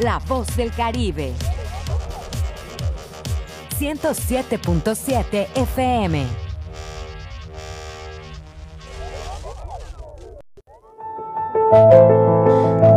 [0.00, 1.32] La voz del Caribe.
[3.78, 6.26] 107.7 FM.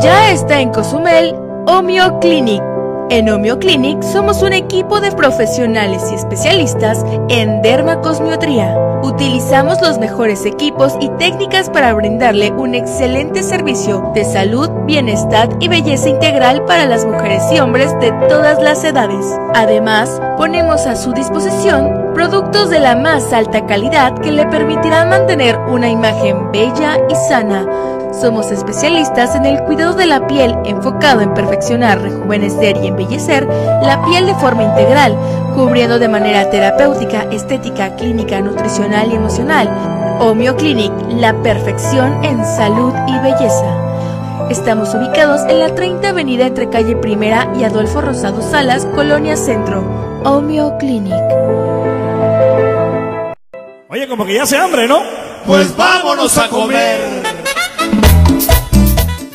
[0.01, 1.35] Ya está en Cozumel
[1.67, 2.63] Omio Clinic
[3.09, 8.77] en Homeo Clinic somos un equipo de profesionales y especialistas en dermacosmiotría.
[9.03, 15.67] Utilizamos los mejores equipos y técnicas para brindarle un excelente servicio de salud, bienestar y
[15.67, 19.25] belleza integral para las mujeres y hombres de todas las edades.
[19.53, 25.57] Además, ponemos a su disposición productos de la más alta calidad que le permitirán mantener
[25.69, 27.65] una imagen bella y sana
[28.19, 34.03] somos especialistas en el cuidado de la piel enfocado en perfeccionar, rejuvenecer y embellecer la
[34.05, 35.15] piel de forma integral,
[35.53, 39.69] cubriendo de manera terapéutica, estética, clínica, nutricional y emocional.
[40.19, 44.49] Omio Clinic, la perfección en salud y belleza.
[44.49, 49.83] Estamos ubicados en la 30 Avenida entre calle Primera y Adolfo Rosado Salas, Colonia Centro.
[50.23, 51.13] Omio Clinic.
[53.89, 55.01] Oye, como que ya se hambre, ¿no?
[55.45, 57.26] Pues vámonos a comer.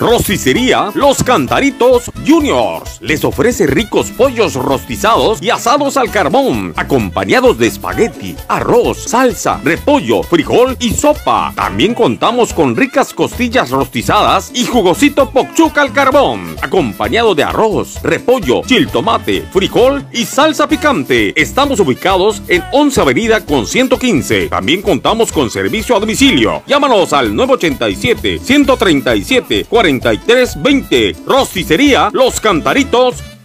[0.03, 7.67] Rosticería Los Cantaritos Juniors les ofrece ricos pollos rostizados y asados al carbón, acompañados de
[7.67, 11.53] espagueti, arroz, salsa, repollo, frijol y sopa.
[11.55, 18.63] También contamos con ricas costillas rostizadas y jugosito pokchuca al carbón, acompañado de arroz, repollo,
[18.65, 21.33] chiltomate, frijol y salsa picante.
[21.41, 24.49] Estamos ubicados en 11 Avenida con 115.
[24.49, 26.63] También contamos con servicio a domicilio.
[26.67, 31.17] Llámanos al 987 137 40 3320.
[31.27, 32.92] Rosticería Los Cantaritos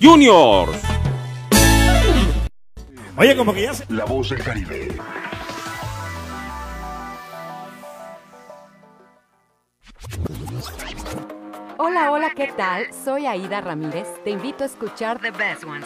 [0.01, 0.81] Juniors.
[3.17, 3.85] Oye, como que ya se...
[3.89, 4.89] La voz del Caribe.
[11.77, 12.87] Hola, hola, ¿qué tal?
[12.93, 14.07] Soy Aida Ramírez.
[14.23, 15.85] Te invito a escuchar The Best Ones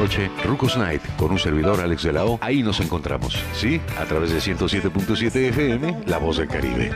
[0.01, 2.39] noche, Rucos Night, con un servidor Alex de la O.
[2.41, 3.79] Ahí nos encontramos, ¿sí?
[3.99, 6.91] A través de 107.7 FM, La Voz del Caribe.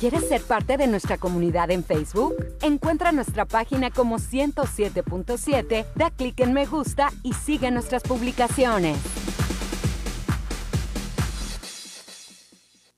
[0.00, 2.34] ¿Quieres ser parte de nuestra comunidad en Facebook?
[2.60, 8.98] Encuentra nuestra página como 107.7, da clic en me gusta y sigue nuestras publicaciones.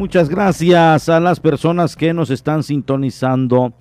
[0.00, 3.74] Muchas gracias a las personas que nos están sintonizando.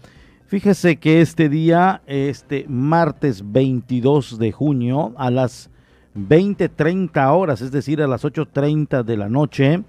[0.48, 5.70] Fíjese que este día, este martes 22 de junio, a las
[6.16, 9.82] 20:30 horas, es decir, a las 8:30 de la noche,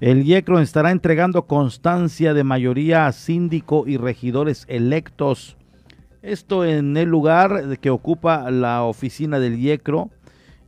[0.00, 5.58] el IECRO estará entregando constancia de mayoría a síndico y regidores electos.
[6.22, 10.08] Esto en el lugar que ocupa la oficina del IECRO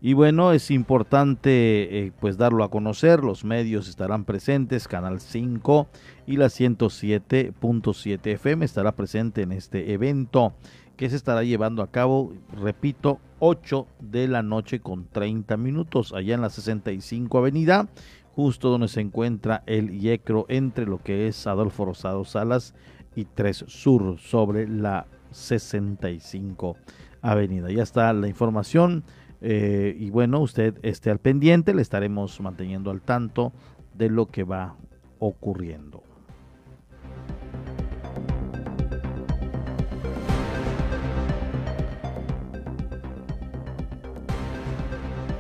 [0.03, 5.89] y bueno, es importante eh, pues darlo a conocer, los medios estarán presentes, Canal 5
[6.27, 10.55] y la 107.7 FM estará presente en este evento
[10.97, 16.35] que se estará llevando a cabo, repito, 8 de la noche con 30 minutos, allá
[16.35, 17.89] en la 65 Avenida,
[18.35, 22.75] justo donde se encuentra el IECRO entre lo que es Adolfo Rosado Salas
[23.17, 26.77] y 3 Sur, sobre la 65
[27.23, 27.71] Avenida.
[27.71, 29.05] Ya está la información
[29.41, 33.53] eh, y bueno, usted esté al pendiente, le estaremos manteniendo al tanto
[33.95, 34.77] de lo que va
[35.19, 36.03] ocurriendo.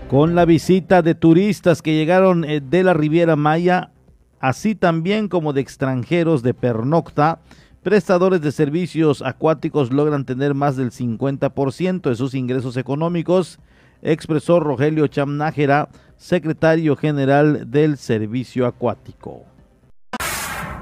[0.09, 3.92] Con la visita de turistas que llegaron eh, de la Riviera Maya,
[4.40, 7.38] así también como de extranjeros de pernocta,
[7.82, 13.61] prestadores de servicios acuáticos logran tener más del 50% de sus ingresos económicos
[14.03, 19.46] expresó Rogelio Chamnájera, secretario general del Servicio Acuático.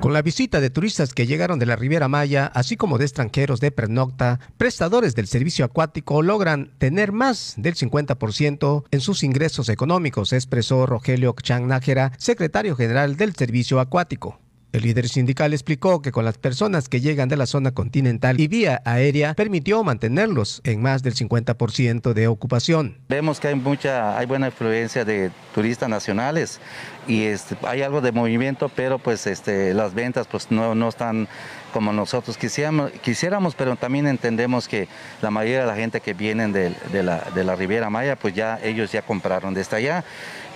[0.01, 3.59] Con la visita de turistas que llegaron de la Riviera Maya, así como de extranjeros
[3.59, 10.33] de pernocta, prestadores del servicio acuático logran tener más del 50% en sus ingresos económicos,
[10.33, 14.39] expresó Rogelio Chamnájera, secretario general del Servicio Acuático.
[14.71, 18.49] El líder sindical explicó que con las personas que llegan de la zona continental y
[18.49, 22.99] vía aérea permitió mantenerlos en más del 50% de ocupación.
[23.09, 26.61] Vemos que hay mucha, hay buena influencia de turistas nacionales
[27.07, 31.29] y este, hay algo de movimiento, pero pues este, las ventas pues no, no están
[31.73, 34.89] como nosotros quisiéramos, quisiéramos, pero también entendemos que
[35.23, 38.59] la mayoría de la gente que vienen de, la, de la Riviera Maya, pues ya
[38.63, 40.05] ellos ya compraron desde allá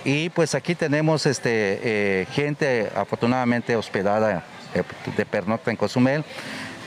[0.05, 4.43] y pues aquí tenemos este, eh, gente afortunadamente hospedada
[4.73, 4.83] eh,
[5.15, 6.23] de pernocta en Cozumel.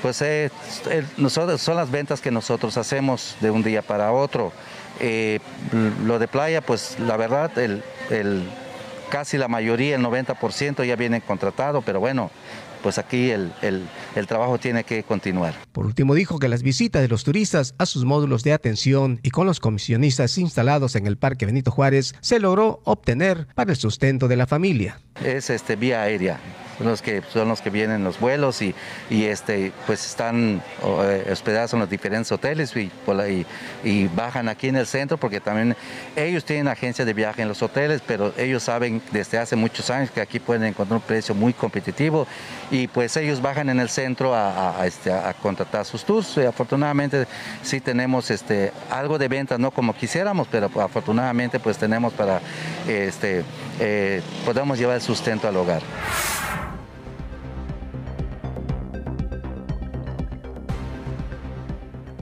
[0.03, 0.51] Pues eh,
[1.17, 4.53] nosotros, son las ventas que nosotros hacemos de un día para otro.
[6.05, 8.49] lo de playa, pues la verdad, el, el,
[9.09, 12.31] casi la mayoría, el 90% ya vienen contratados, pero bueno,
[12.83, 15.55] pues aquí el, el, trabajo tiene que continuar.
[15.73, 19.31] Por último, dijo que las visitas de los turistas a sus módulos de atención y
[19.31, 24.29] con los comisionistas instalados en el Parque Benito Juárez se logró obtener para el sustento
[24.29, 25.01] de la familia.
[25.25, 26.39] Es este, vía aérea
[26.81, 28.75] los que son los que vienen los vuelos y,
[29.11, 32.91] y este pues están eh, hospedados en los diferentes hoteles y,
[34.15, 35.77] bajan aquí en el centro porque también
[36.15, 40.11] ellos tienen agencia de viaje en los hoteles, pero ellos saben desde hace muchos años
[40.11, 42.27] que aquí pueden encontrar un precio muy competitivo
[42.71, 46.37] y pues ellos bajan en el centro a, este, a contratar sus tours.
[46.37, 47.27] Y afortunadamente
[47.63, 52.41] sí tenemos este, algo de ventas, no como quisiéramos, pero afortunadamente pues tenemos para
[52.89, 53.45] este,
[53.81, 55.83] eh, podemos llevar el sustento al hogar.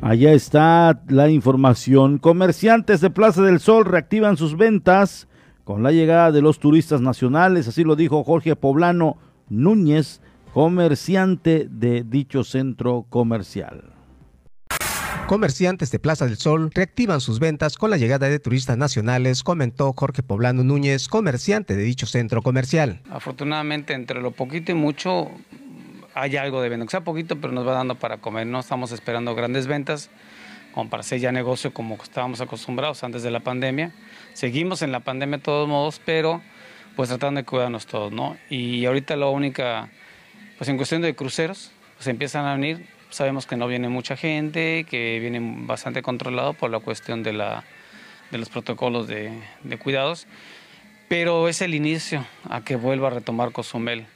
[0.01, 2.19] Allá está la información.
[2.19, 5.29] Comerciantes de Plaza del Sol reactivan sus ventas
[5.65, 9.17] con la llegada de los turistas nacionales, así lo dijo Jorge Poblano
[9.49, 10.21] Núñez,
[10.53, 13.94] comerciante de dicho centro comercial.
[15.27, 19.95] Comerciantes de Plaza del Sol reactivan sus ventas con la llegada de turistas nacionales, comentó
[19.97, 23.01] Jorge Poblano Núñez, comerciante de dicho centro comercial.
[23.11, 25.31] Afortunadamente, entre lo poquito y mucho,
[26.15, 28.47] hay algo de venta, sea poquito, pero nos va dando para comer.
[28.47, 30.11] No estamos esperando grandes ventas,
[30.75, 33.95] como para hacer ya negocio como estábamos acostumbrados antes de la pandemia.
[34.35, 36.43] Seguimos en la pandemia de todos modos, pero
[36.97, 38.37] pues tratando de cuidarnos todos, ¿no?
[38.51, 39.89] Y ahorita la única,
[40.59, 44.85] pues en cuestión de cruceros, pues empiezan a venir, sabemos que no viene mucha gente,
[44.91, 47.65] que vienen bastante controlado por la cuestión de, la,
[48.31, 50.27] de los protocolos de, de cuidados,
[51.09, 54.07] pero es el inicio a que vuelva a retomar Cozumel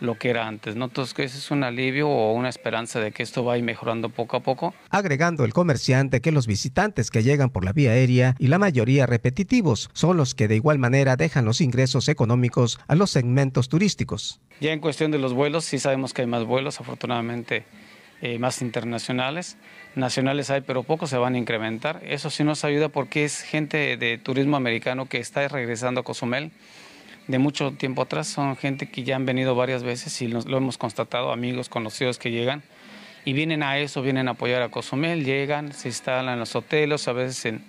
[0.00, 0.86] lo que era antes, ¿no?
[0.86, 4.10] Entonces, ese es un alivio o una esperanza de que esto va a ir mejorando
[4.10, 4.74] poco a poco.
[4.90, 9.06] Agregando el comerciante que los visitantes que llegan por la vía aérea y la mayoría
[9.06, 14.40] repetitivos son los que de igual manera dejan los ingresos económicos a los segmentos turísticos.
[14.60, 17.64] Ya en cuestión de los vuelos, sí sabemos que hay más vuelos, afortunadamente
[18.22, 19.56] eh, más internacionales.
[19.94, 22.00] Nacionales hay, pero pocos se van a incrementar.
[22.04, 26.50] Eso sí nos ayuda porque es gente de turismo americano que está regresando a Cozumel
[27.28, 30.78] de mucho tiempo atrás, son gente que ya han venido varias veces y lo hemos
[30.78, 32.62] constatado, amigos, conocidos que llegan
[33.24, 37.08] y vienen a eso, vienen a apoyar a Cozumel, llegan, se instalan en los hoteles,
[37.08, 37.64] a veces en,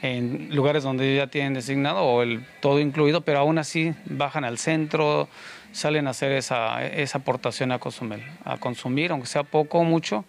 [0.00, 4.56] en lugares donde ya tienen designado o el todo incluido, pero aún así bajan al
[4.56, 5.28] centro,
[5.72, 10.24] salen a hacer esa, esa aportación a Cozumel, a consumir, aunque sea poco o mucho,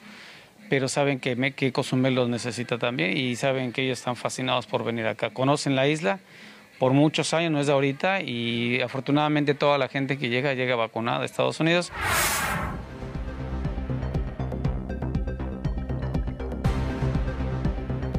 [0.70, 4.84] pero saben que, que Cozumel los necesita también y saben que ellos están fascinados por
[4.84, 5.30] venir acá.
[5.30, 6.20] Conocen la isla
[6.80, 10.76] por muchos años, no es de ahorita, y afortunadamente toda la gente que llega llega
[10.76, 11.92] vacunada de Estados Unidos.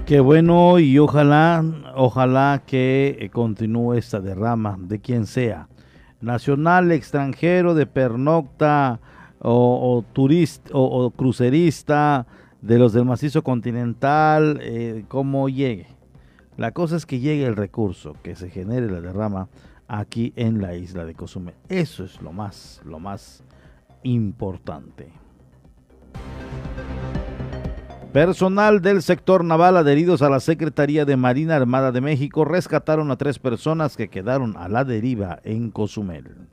[0.07, 1.63] Qué bueno y ojalá,
[1.95, 5.69] ojalá que continúe esta derrama de quien sea,
[6.21, 9.01] nacional, extranjero, de pernocta
[9.41, 12.27] o, turista o, crucerista,
[12.61, 15.99] de los del macizo continental, eh, como llegue
[16.59, 19.49] la cosa es que llegue el recurso, que se genere la derrama
[19.87, 21.55] aquí en la isla de Cozumel.
[21.69, 23.45] Eso es lo más, lo más
[24.03, 25.13] importante.
[28.13, 33.17] Personal del sector naval adheridos a la Secretaría de Marina Armada de México rescataron a
[33.17, 36.49] tres personas que quedaron a la deriva en Cozumel.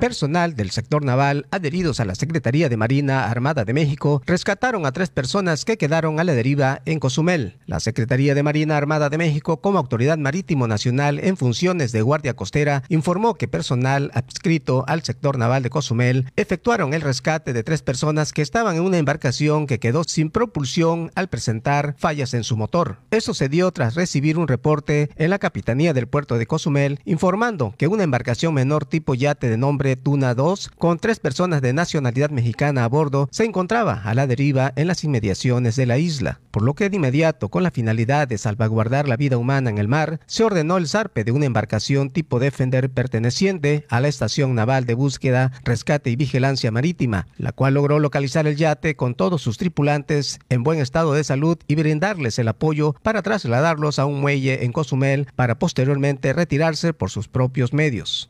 [0.00, 4.92] Personal del sector naval adheridos a la Secretaría de Marina Armada de México rescataron a
[4.92, 7.58] tres personas que quedaron a la deriva en Cozumel.
[7.66, 12.34] La Secretaría de Marina Armada de México, como autoridad marítimo nacional en funciones de guardia
[12.34, 17.82] costera, informó que personal adscrito al sector naval de Cozumel efectuaron el rescate de tres
[17.82, 22.56] personas que estaban en una embarcación que quedó sin propulsión al presentar fallas en su
[22.56, 22.96] motor.
[23.10, 27.74] Eso se dio tras recibir un reporte en la Capitanía del Puerto de Cozumel informando
[27.76, 32.30] que una embarcación menor tipo yate de nombre Tuna 2, con tres personas de nacionalidad
[32.30, 36.62] mexicana a bordo, se encontraba a la deriva en las inmediaciones de la isla, por
[36.62, 40.20] lo que de inmediato, con la finalidad de salvaguardar la vida humana en el mar,
[40.26, 44.94] se ordenó el zarpe de una embarcación tipo Defender perteneciente a la Estación Naval de
[44.94, 50.38] Búsqueda, Rescate y Vigilancia Marítima, la cual logró localizar el yate con todos sus tripulantes
[50.48, 54.72] en buen estado de salud y brindarles el apoyo para trasladarlos a un muelle en
[54.72, 58.28] Cozumel para posteriormente retirarse por sus propios medios.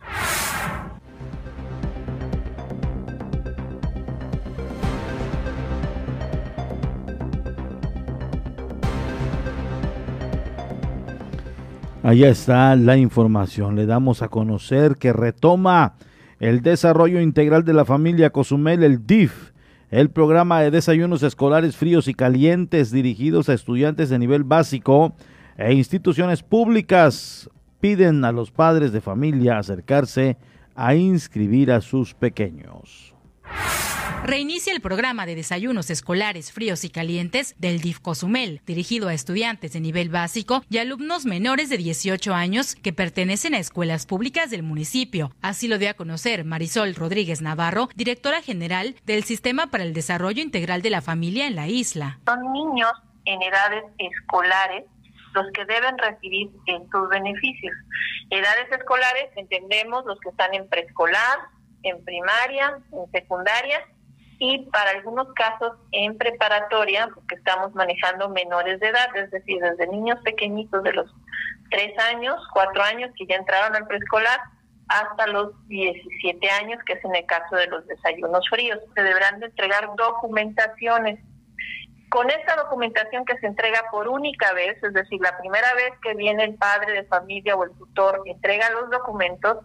[12.02, 13.76] Allá está la información.
[13.76, 15.96] Le damos a conocer que retoma
[16.38, 19.52] el desarrollo integral de la familia Cozumel, el DIF,
[19.90, 25.14] el programa de desayunos escolares fríos y calientes dirigidos a estudiantes de nivel básico
[25.58, 27.50] e instituciones públicas.
[27.80, 30.38] Piden a los padres de familia acercarse
[30.74, 33.14] a inscribir a sus pequeños.
[34.22, 39.72] Reinicia el programa de desayunos escolares fríos y calientes del DIF Cozumel, dirigido a estudiantes
[39.72, 44.62] de nivel básico y alumnos menores de 18 años que pertenecen a escuelas públicas del
[44.62, 45.32] municipio.
[45.40, 50.42] Así lo dio a conocer Marisol Rodríguez Navarro, directora general del Sistema para el Desarrollo
[50.42, 52.20] Integral de la Familia en la isla.
[52.26, 52.92] Son niños
[53.24, 54.84] en edades escolares
[55.32, 57.74] los que deben recibir estos beneficios.
[58.28, 61.38] Edades escolares, entendemos los que están en preescolar,
[61.82, 63.82] en primaria, en secundaria
[64.40, 69.86] y para algunos casos en preparatoria, porque estamos manejando menores de edad, es decir, desde
[69.86, 71.14] niños pequeñitos de los
[71.70, 74.40] 3 años, 4 años que ya entraron al preescolar,
[74.88, 78.78] hasta los 17 años, que es en el caso de los desayunos fríos.
[78.94, 81.20] Se deberán de entregar documentaciones.
[82.08, 86.14] Con esta documentación que se entrega por única vez, es decir, la primera vez que
[86.14, 89.58] viene el padre de familia o el tutor entrega los documentos,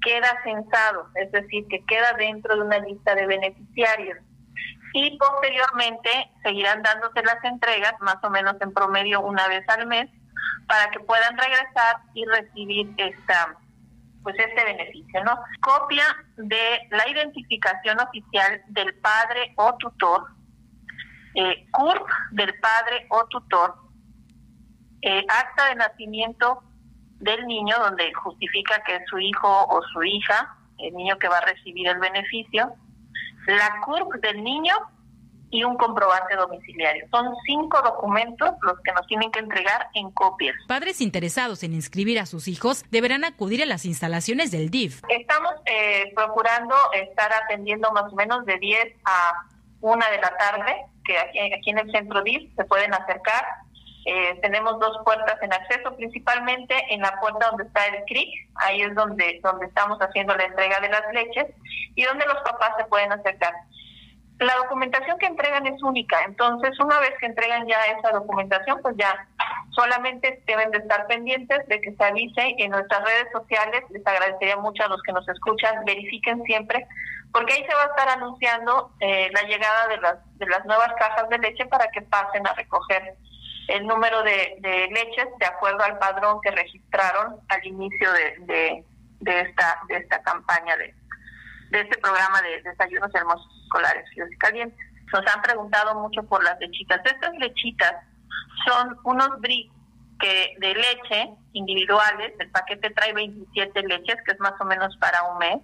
[0.00, 4.18] queda censado, es decir, que queda dentro de una lista de beneficiarios.
[4.94, 6.10] Y posteriormente
[6.42, 10.08] seguirán dándose las entregas, más o menos en promedio una vez al mes,
[10.66, 13.56] para que puedan regresar y recibir esta
[14.22, 15.38] pues este beneficio, ¿no?
[15.60, 16.04] Copia
[16.36, 20.26] de la identificación oficial del padre o tutor,
[21.34, 23.76] eh, CURP del padre o tutor,
[25.02, 26.62] eh, acta de nacimiento
[27.20, 31.38] del niño donde justifica que es su hijo o su hija, el niño que va
[31.38, 32.72] a recibir el beneficio,
[33.46, 34.74] la CURP del niño
[35.50, 37.06] y un comprobante domiciliario.
[37.10, 40.54] Son cinco documentos los que nos tienen que entregar en copias.
[40.66, 45.02] Padres interesados en inscribir a sus hijos deberán acudir a las instalaciones del DIF.
[45.08, 49.32] Estamos eh, procurando estar atendiendo más o menos de 10 a
[49.80, 53.44] 1 de la tarde, que aquí, aquí en el centro DIF se pueden acercar.
[54.10, 58.80] Eh, tenemos dos puertas en acceso, principalmente en la puerta donde está el CRIC, ahí
[58.80, 61.44] es donde, donde estamos haciendo la entrega de las leches
[61.94, 63.52] y donde los papás se pueden acercar.
[64.38, 68.96] La documentación que entregan es única, entonces una vez que entregan ya esa documentación, pues
[68.96, 69.28] ya
[69.72, 73.82] solamente deben de estar pendientes de que se avise en nuestras redes sociales.
[73.90, 76.86] Les agradecería mucho a los que nos escuchan, verifiquen siempre,
[77.30, 80.94] porque ahí se va a estar anunciando eh, la llegada de las, de las nuevas
[80.98, 83.18] cajas de leche para que pasen a recoger
[83.68, 84.58] el número de,
[84.90, 88.84] leches de acuerdo al padrón que registraron al inicio de,
[89.20, 90.94] de, esta, de esta campaña de,
[91.70, 94.78] de este programa de desayunos hermosos escolares y calientes.
[95.12, 97.00] Nos han preguntado mucho por las lechitas.
[97.04, 97.94] Estas lechitas
[98.66, 99.72] son unos bricks
[100.18, 105.22] que de leche individuales, el paquete trae 27 leches, que es más o menos para
[105.24, 105.58] un mes,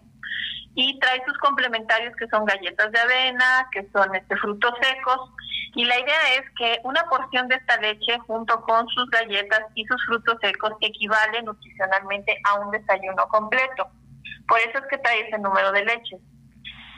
[0.75, 5.31] y trae sus complementarios que son galletas de avena, que son este frutos secos,
[5.75, 9.85] y la idea es que una porción de esta leche junto con sus galletas y
[9.87, 13.89] sus frutos secos equivale nutricionalmente a un desayuno completo.
[14.47, 16.21] Por eso es que trae ese número de leches.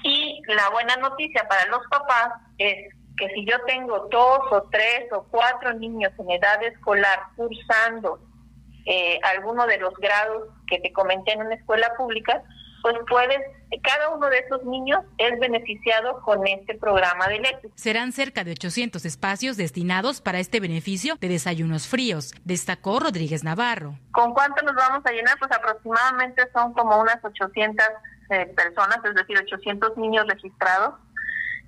[0.03, 5.11] Y la buena noticia para los papás es que si yo tengo dos o tres
[5.13, 8.21] o cuatro niños en edad escolar cursando
[8.85, 12.43] eh, alguno de los grados que te comenté en una escuela pública,
[12.87, 13.41] pues puedes,
[13.83, 17.69] cada uno de esos niños es beneficiado con este programa de leche.
[17.75, 23.99] Serán cerca de 800 espacios destinados para este beneficio de desayunos fríos, destacó Rodríguez Navarro.
[24.13, 25.37] ¿Con cuánto nos vamos a llenar?
[25.41, 27.85] Pues aproximadamente son como unas 800
[28.31, 30.95] eh, personas, es decir, 800 niños registrados.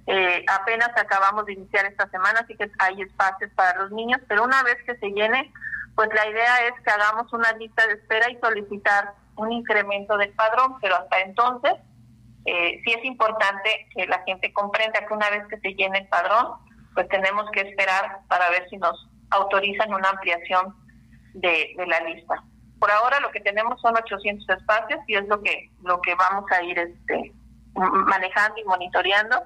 [0.06, 4.44] Eh, apenas acabamos de iniciar esta semana, así que hay espacios para los niños, pero
[4.44, 5.52] una vez que se llene,
[5.96, 10.32] pues la idea es que hagamos una lista de espera y solicitar un incremento del
[10.34, 11.74] padrón, pero hasta entonces
[12.44, 16.08] eh, sí es importante que la gente comprenda que una vez que se llene el
[16.08, 16.54] padrón,
[16.94, 20.74] pues tenemos que esperar para ver si nos autorizan una ampliación
[21.34, 22.42] de, de la lista.
[22.80, 26.50] Por ahora lo que tenemos son 800 espacios y es lo que lo que vamos
[26.50, 27.32] a ir este
[27.74, 29.36] manejando y monitoreando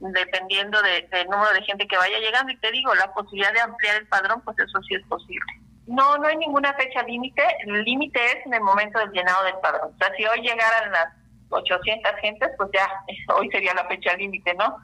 [0.00, 2.52] dependiendo del número de gente que vaya llegando.
[2.52, 6.18] Y te digo la posibilidad de ampliar el padrón pues eso sí es posible no
[6.18, 9.92] no hay ninguna fecha límite el límite es en el momento del llenado del padrón
[9.94, 11.08] o sea si hoy llegaran las
[11.50, 12.88] 800 gentes pues ya
[13.36, 14.76] hoy sería la fecha límite no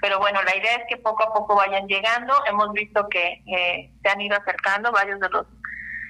[0.00, 3.90] pero bueno la idea es que poco a poco vayan llegando hemos visto que eh,
[4.02, 5.46] se han ido acercando varios de los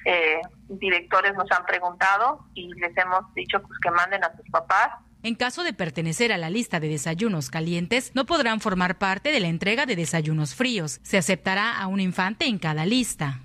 [0.04, 4.88] eh, directores nos han preguntado y les hemos dicho pues, que manden a sus papás.
[5.22, 9.38] En caso de pertenecer a la lista de desayunos calientes, no podrán formar parte de
[9.38, 10.98] la entrega de desayunos fríos.
[11.04, 13.40] Se aceptará a un infante en cada lista.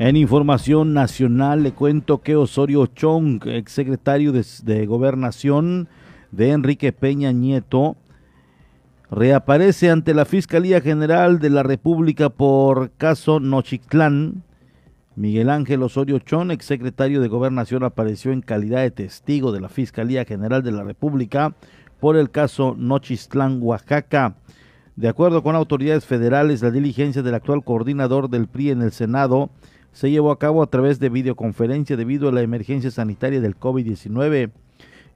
[0.00, 5.88] En información nacional le cuento que Osorio Chong, exsecretario de, de Gobernación,
[6.30, 7.98] de Enrique Peña Nieto
[9.10, 14.42] reaparece ante la Fiscalía General de la República por caso Nochictlán.
[15.16, 20.24] Miguel Ángel Osorio Chón, exsecretario de Gobernación, apareció en calidad de testigo de la Fiscalía
[20.24, 21.54] General de la República
[22.00, 24.36] por el caso Nochistlán, Oaxaca.
[24.96, 29.50] De acuerdo con autoridades federales, la diligencia del actual coordinador del PRI en el Senado
[29.92, 34.50] se llevó a cabo a través de videoconferencia debido a la emergencia sanitaria del COVID-19.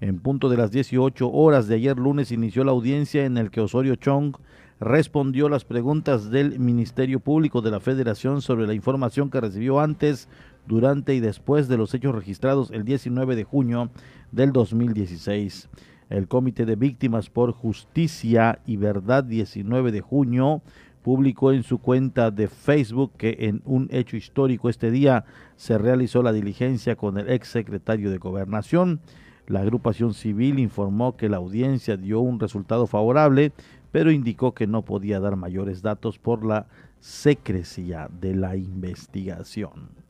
[0.00, 3.60] En punto de las 18 horas de ayer lunes inició la audiencia en el que
[3.60, 4.36] Osorio Chong
[4.80, 10.28] respondió las preguntas del Ministerio Público de la Federación sobre la información que recibió antes,
[10.66, 13.90] durante y después de los hechos registrados el 19 de junio
[14.32, 15.68] del 2016.
[16.10, 20.62] El Comité de Víctimas por Justicia y Verdad 19 de junio
[21.04, 25.24] publicó en su cuenta de Facebook que en un hecho histórico este día
[25.54, 28.98] se realizó la diligencia con el ex secretario de Gobernación
[29.46, 33.52] la agrupación civil informó que la audiencia dio un resultado favorable,
[33.92, 36.66] pero indicó que no podía dar mayores datos por la
[37.00, 40.03] secrecía de la investigación.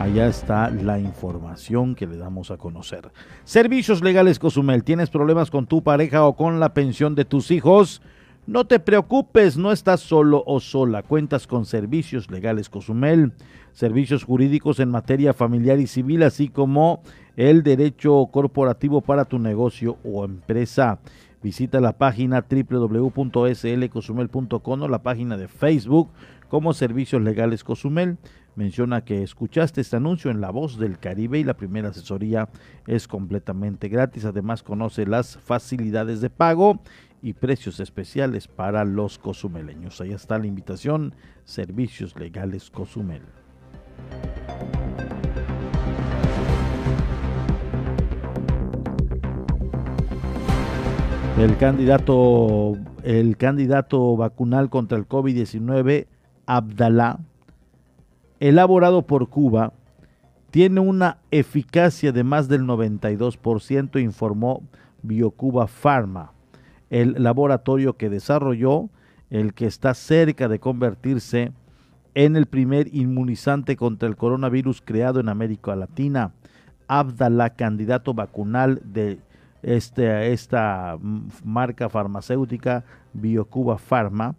[0.00, 3.12] Allá está la información que le damos a conocer.
[3.44, 4.82] Servicios Legales Cozumel.
[4.82, 8.00] ¿Tienes problemas con tu pareja o con la pensión de tus hijos?
[8.46, 11.02] No te preocupes, no estás solo o sola.
[11.02, 13.34] Cuentas con servicios legales Cozumel,
[13.72, 17.02] servicios jurídicos en materia familiar y civil, así como
[17.36, 20.98] el derecho corporativo para tu negocio o empresa.
[21.42, 26.08] Visita la página www.slcosumel.com o la página de Facebook
[26.48, 28.18] como Servicios Legales Cozumel.
[28.56, 32.48] Menciona que escuchaste este anuncio en La Voz del Caribe y la primera asesoría
[32.86, 34.24] es completamente gratis.
[34.24, 36.80] Además conoce las facilidades de pago
[37.22, 40.00] y precios especiales para los cozumeleños.
[40.00, 43.22] Ahí está la invitación, Servicios Legales Cozumel.
[51.38, 56.06] El candidato, el candidato vacunal contra el COVID-19,
[56.44, 57.20] Abdalá,
[58.40, 59.72] elaborado por Cuba,
[60.50, 64.62] tiene una eficacia de más del 92%, informó
[65.02, 66.32] BioCuba Pharma
[66.90, 68.90] el laboratorio que desarrolló,
[69.30, 71.52] el que está cerca de convertirse
[72.14, 76.32] en el primer inmunizante contra el coronavirus creado en América Latina.
[76.88, 79.20] Abdala, candidato vacunal de
[79.62, 80.98] este, esta
[81.44, 84.34] marca farmacéutica BioCuba Pharma,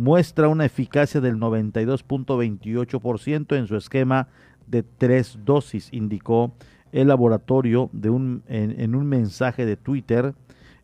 [0.00, 4.28] muestra una eficacia del 92.28% en su esquema
[4.66, 6.54] de tres dosis, indicó
[6.90, 10.32] el laboratorio de un, en un mensaje de Twitter.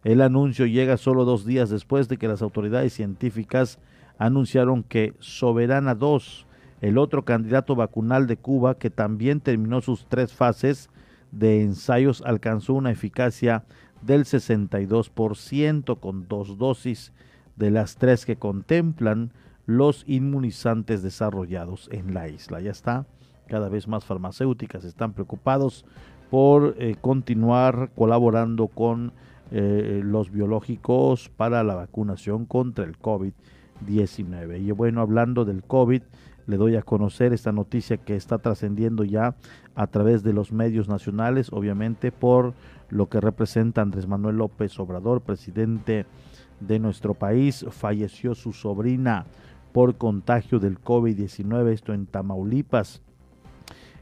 [0.05, 3.79] El anuncio llega solo dos días después de que las autoridades científicas
[4.19, 6.47] anunciaron que Soberana 2,
[6.83, 10.91] el otro candidato vacunal de Cuba que también terminó sus tres fases
[11.33, 13.65] de ensayos, alcanzó una eficacia
[14.03, 17.15] del 62% con dos dosis
[17.57, 19.33] de las tres que contemplan
[19.67, 22.61] los inmunizantes desarrollados en la isla.
[22.61, 23.07] Ya está,
[23.49, 25.85] cada vez más farmacéuticas están preocupados
[26.31, 29.13] por eh, continuar colaborando con
[29.51, 34.61] eh, los biológicos para la vacunación contra el COVID-19.
[34.61, 36.03] Y bueno, hablando del COVID,
[36.47, 39.35] le doy a conocer esta noticia que está trascendiendo ya
[39.75, 42.55] a través de los medios nacionales, obviamente por
[42.89, 46.07] lo que representa Andrés Manuel López Obrador, presidente
[46.61, 47.65] de nuestro país.
[47.71, 49.27] Falleció su sobrina
[49.73, 53.03] por contagio del COVID-19, esto en Tamaulipas.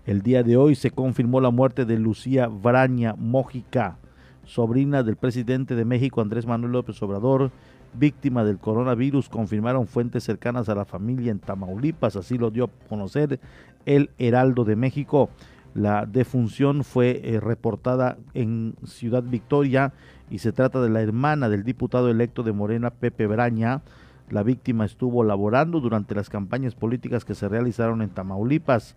[0.07, 3.97] El día de hoy se confirmó la muerte de Lucía Braña Mójica,
[4.45, 7.51] sobrina del presidente de México Andrés Manuel López Obrador,
[7.95, 12.89] víctima del coronavirus, confirmaron fuentes cercanas a la familia en Tamaulipas, así lo dio a
[12.89, 13.41] conocer
[13.87, 15.31] el Heraldo de México.
[15.75, 19.93] La defunción fue eh, reportada en Ciudad Victoria
[20.31, 23.83] y se trata de la hermana del diputado electo de Morena, Pepe Braña.
[24.31, 28.97] La víctima estuvo laborando durante las campañas políticas que se realizaron en Tamaulipas.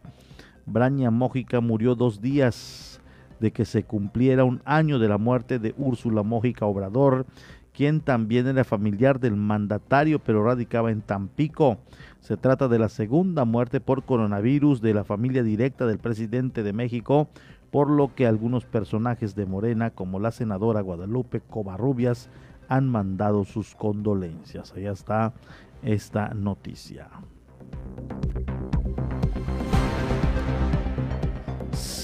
[0.66, 3.02] Braña Mójica murió dos días
[3.40, 7.26] de que se cumpliera un año de la muerte de Úrsula Mójica Obrador,
[7.74, 11.78] quien también era familiar del mandatario pero radicaba en Tampico.
[12.20, 16.74] Se trata de la segunda muerte por coronavirus de la familia directa del presidente de
[16.74, 17.30] México,
[17.72, 22.30] por lo que algunos personajes de Morena, como la senadora Guadalupe Covarrubias,
[22.70, 24.74] han mandado sus condolencias.
[24.74, 25.34] Allá está
[25.82, 27.10] esta noticia.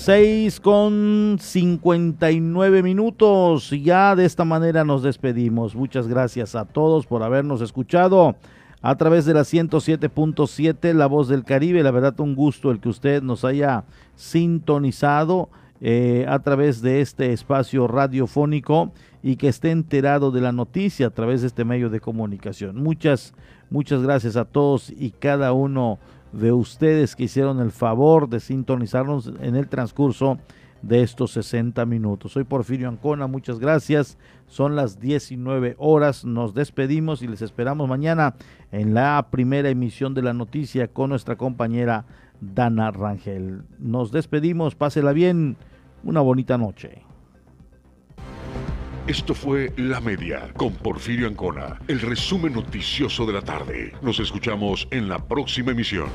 [0.03, 3.69] 6 con 59 minutos.
[3.69, 5.75] Ya de esta manera nos despedimos.
[5.75, 8.35] Muchas gracias a todos por habernos escuchado
[8.83, 11.81] a través de la 107.7 La Voz del Caribe.
[11.81, 17.31] La verdad, un gusto el que usted nos haya sintonizado eh, a través de este
[17.31, 18.91] espacio radiofónico
[19.23, 22.75] y que esté enterado de la noticia a través de este medio de comunicación.
[22.75, 23.33] Muchas,
[23.69, 25.97] muchas gracias a todos y cada uno
[26.33, 30.39] de ustedes que hicieron el favor de sintonizarnos en el transcurso
[30.83, 32.33] de estos 60 minutos.
[32.33, 34.17] Soy Porfirio Ancona, muchas gracias.
[34.45, 38.35] Son las 19 horas, nos despedimos y les esperamos mañana
[38.71, 42.05] en la primera emisión de la noticia con nuestra compañera
[42.41, 43.63] Dana Rangel.
[43.79, 45.55] Nos despedimos, pásela bien,
[46.03, 47.01] una bonita noche.
[49.07, 53.93] Esto fue La Media con Porfirio Ancona, el resumen noticioso de la tarde.
[54.01, 56.07] Nos escuchamos en la próxima emisión.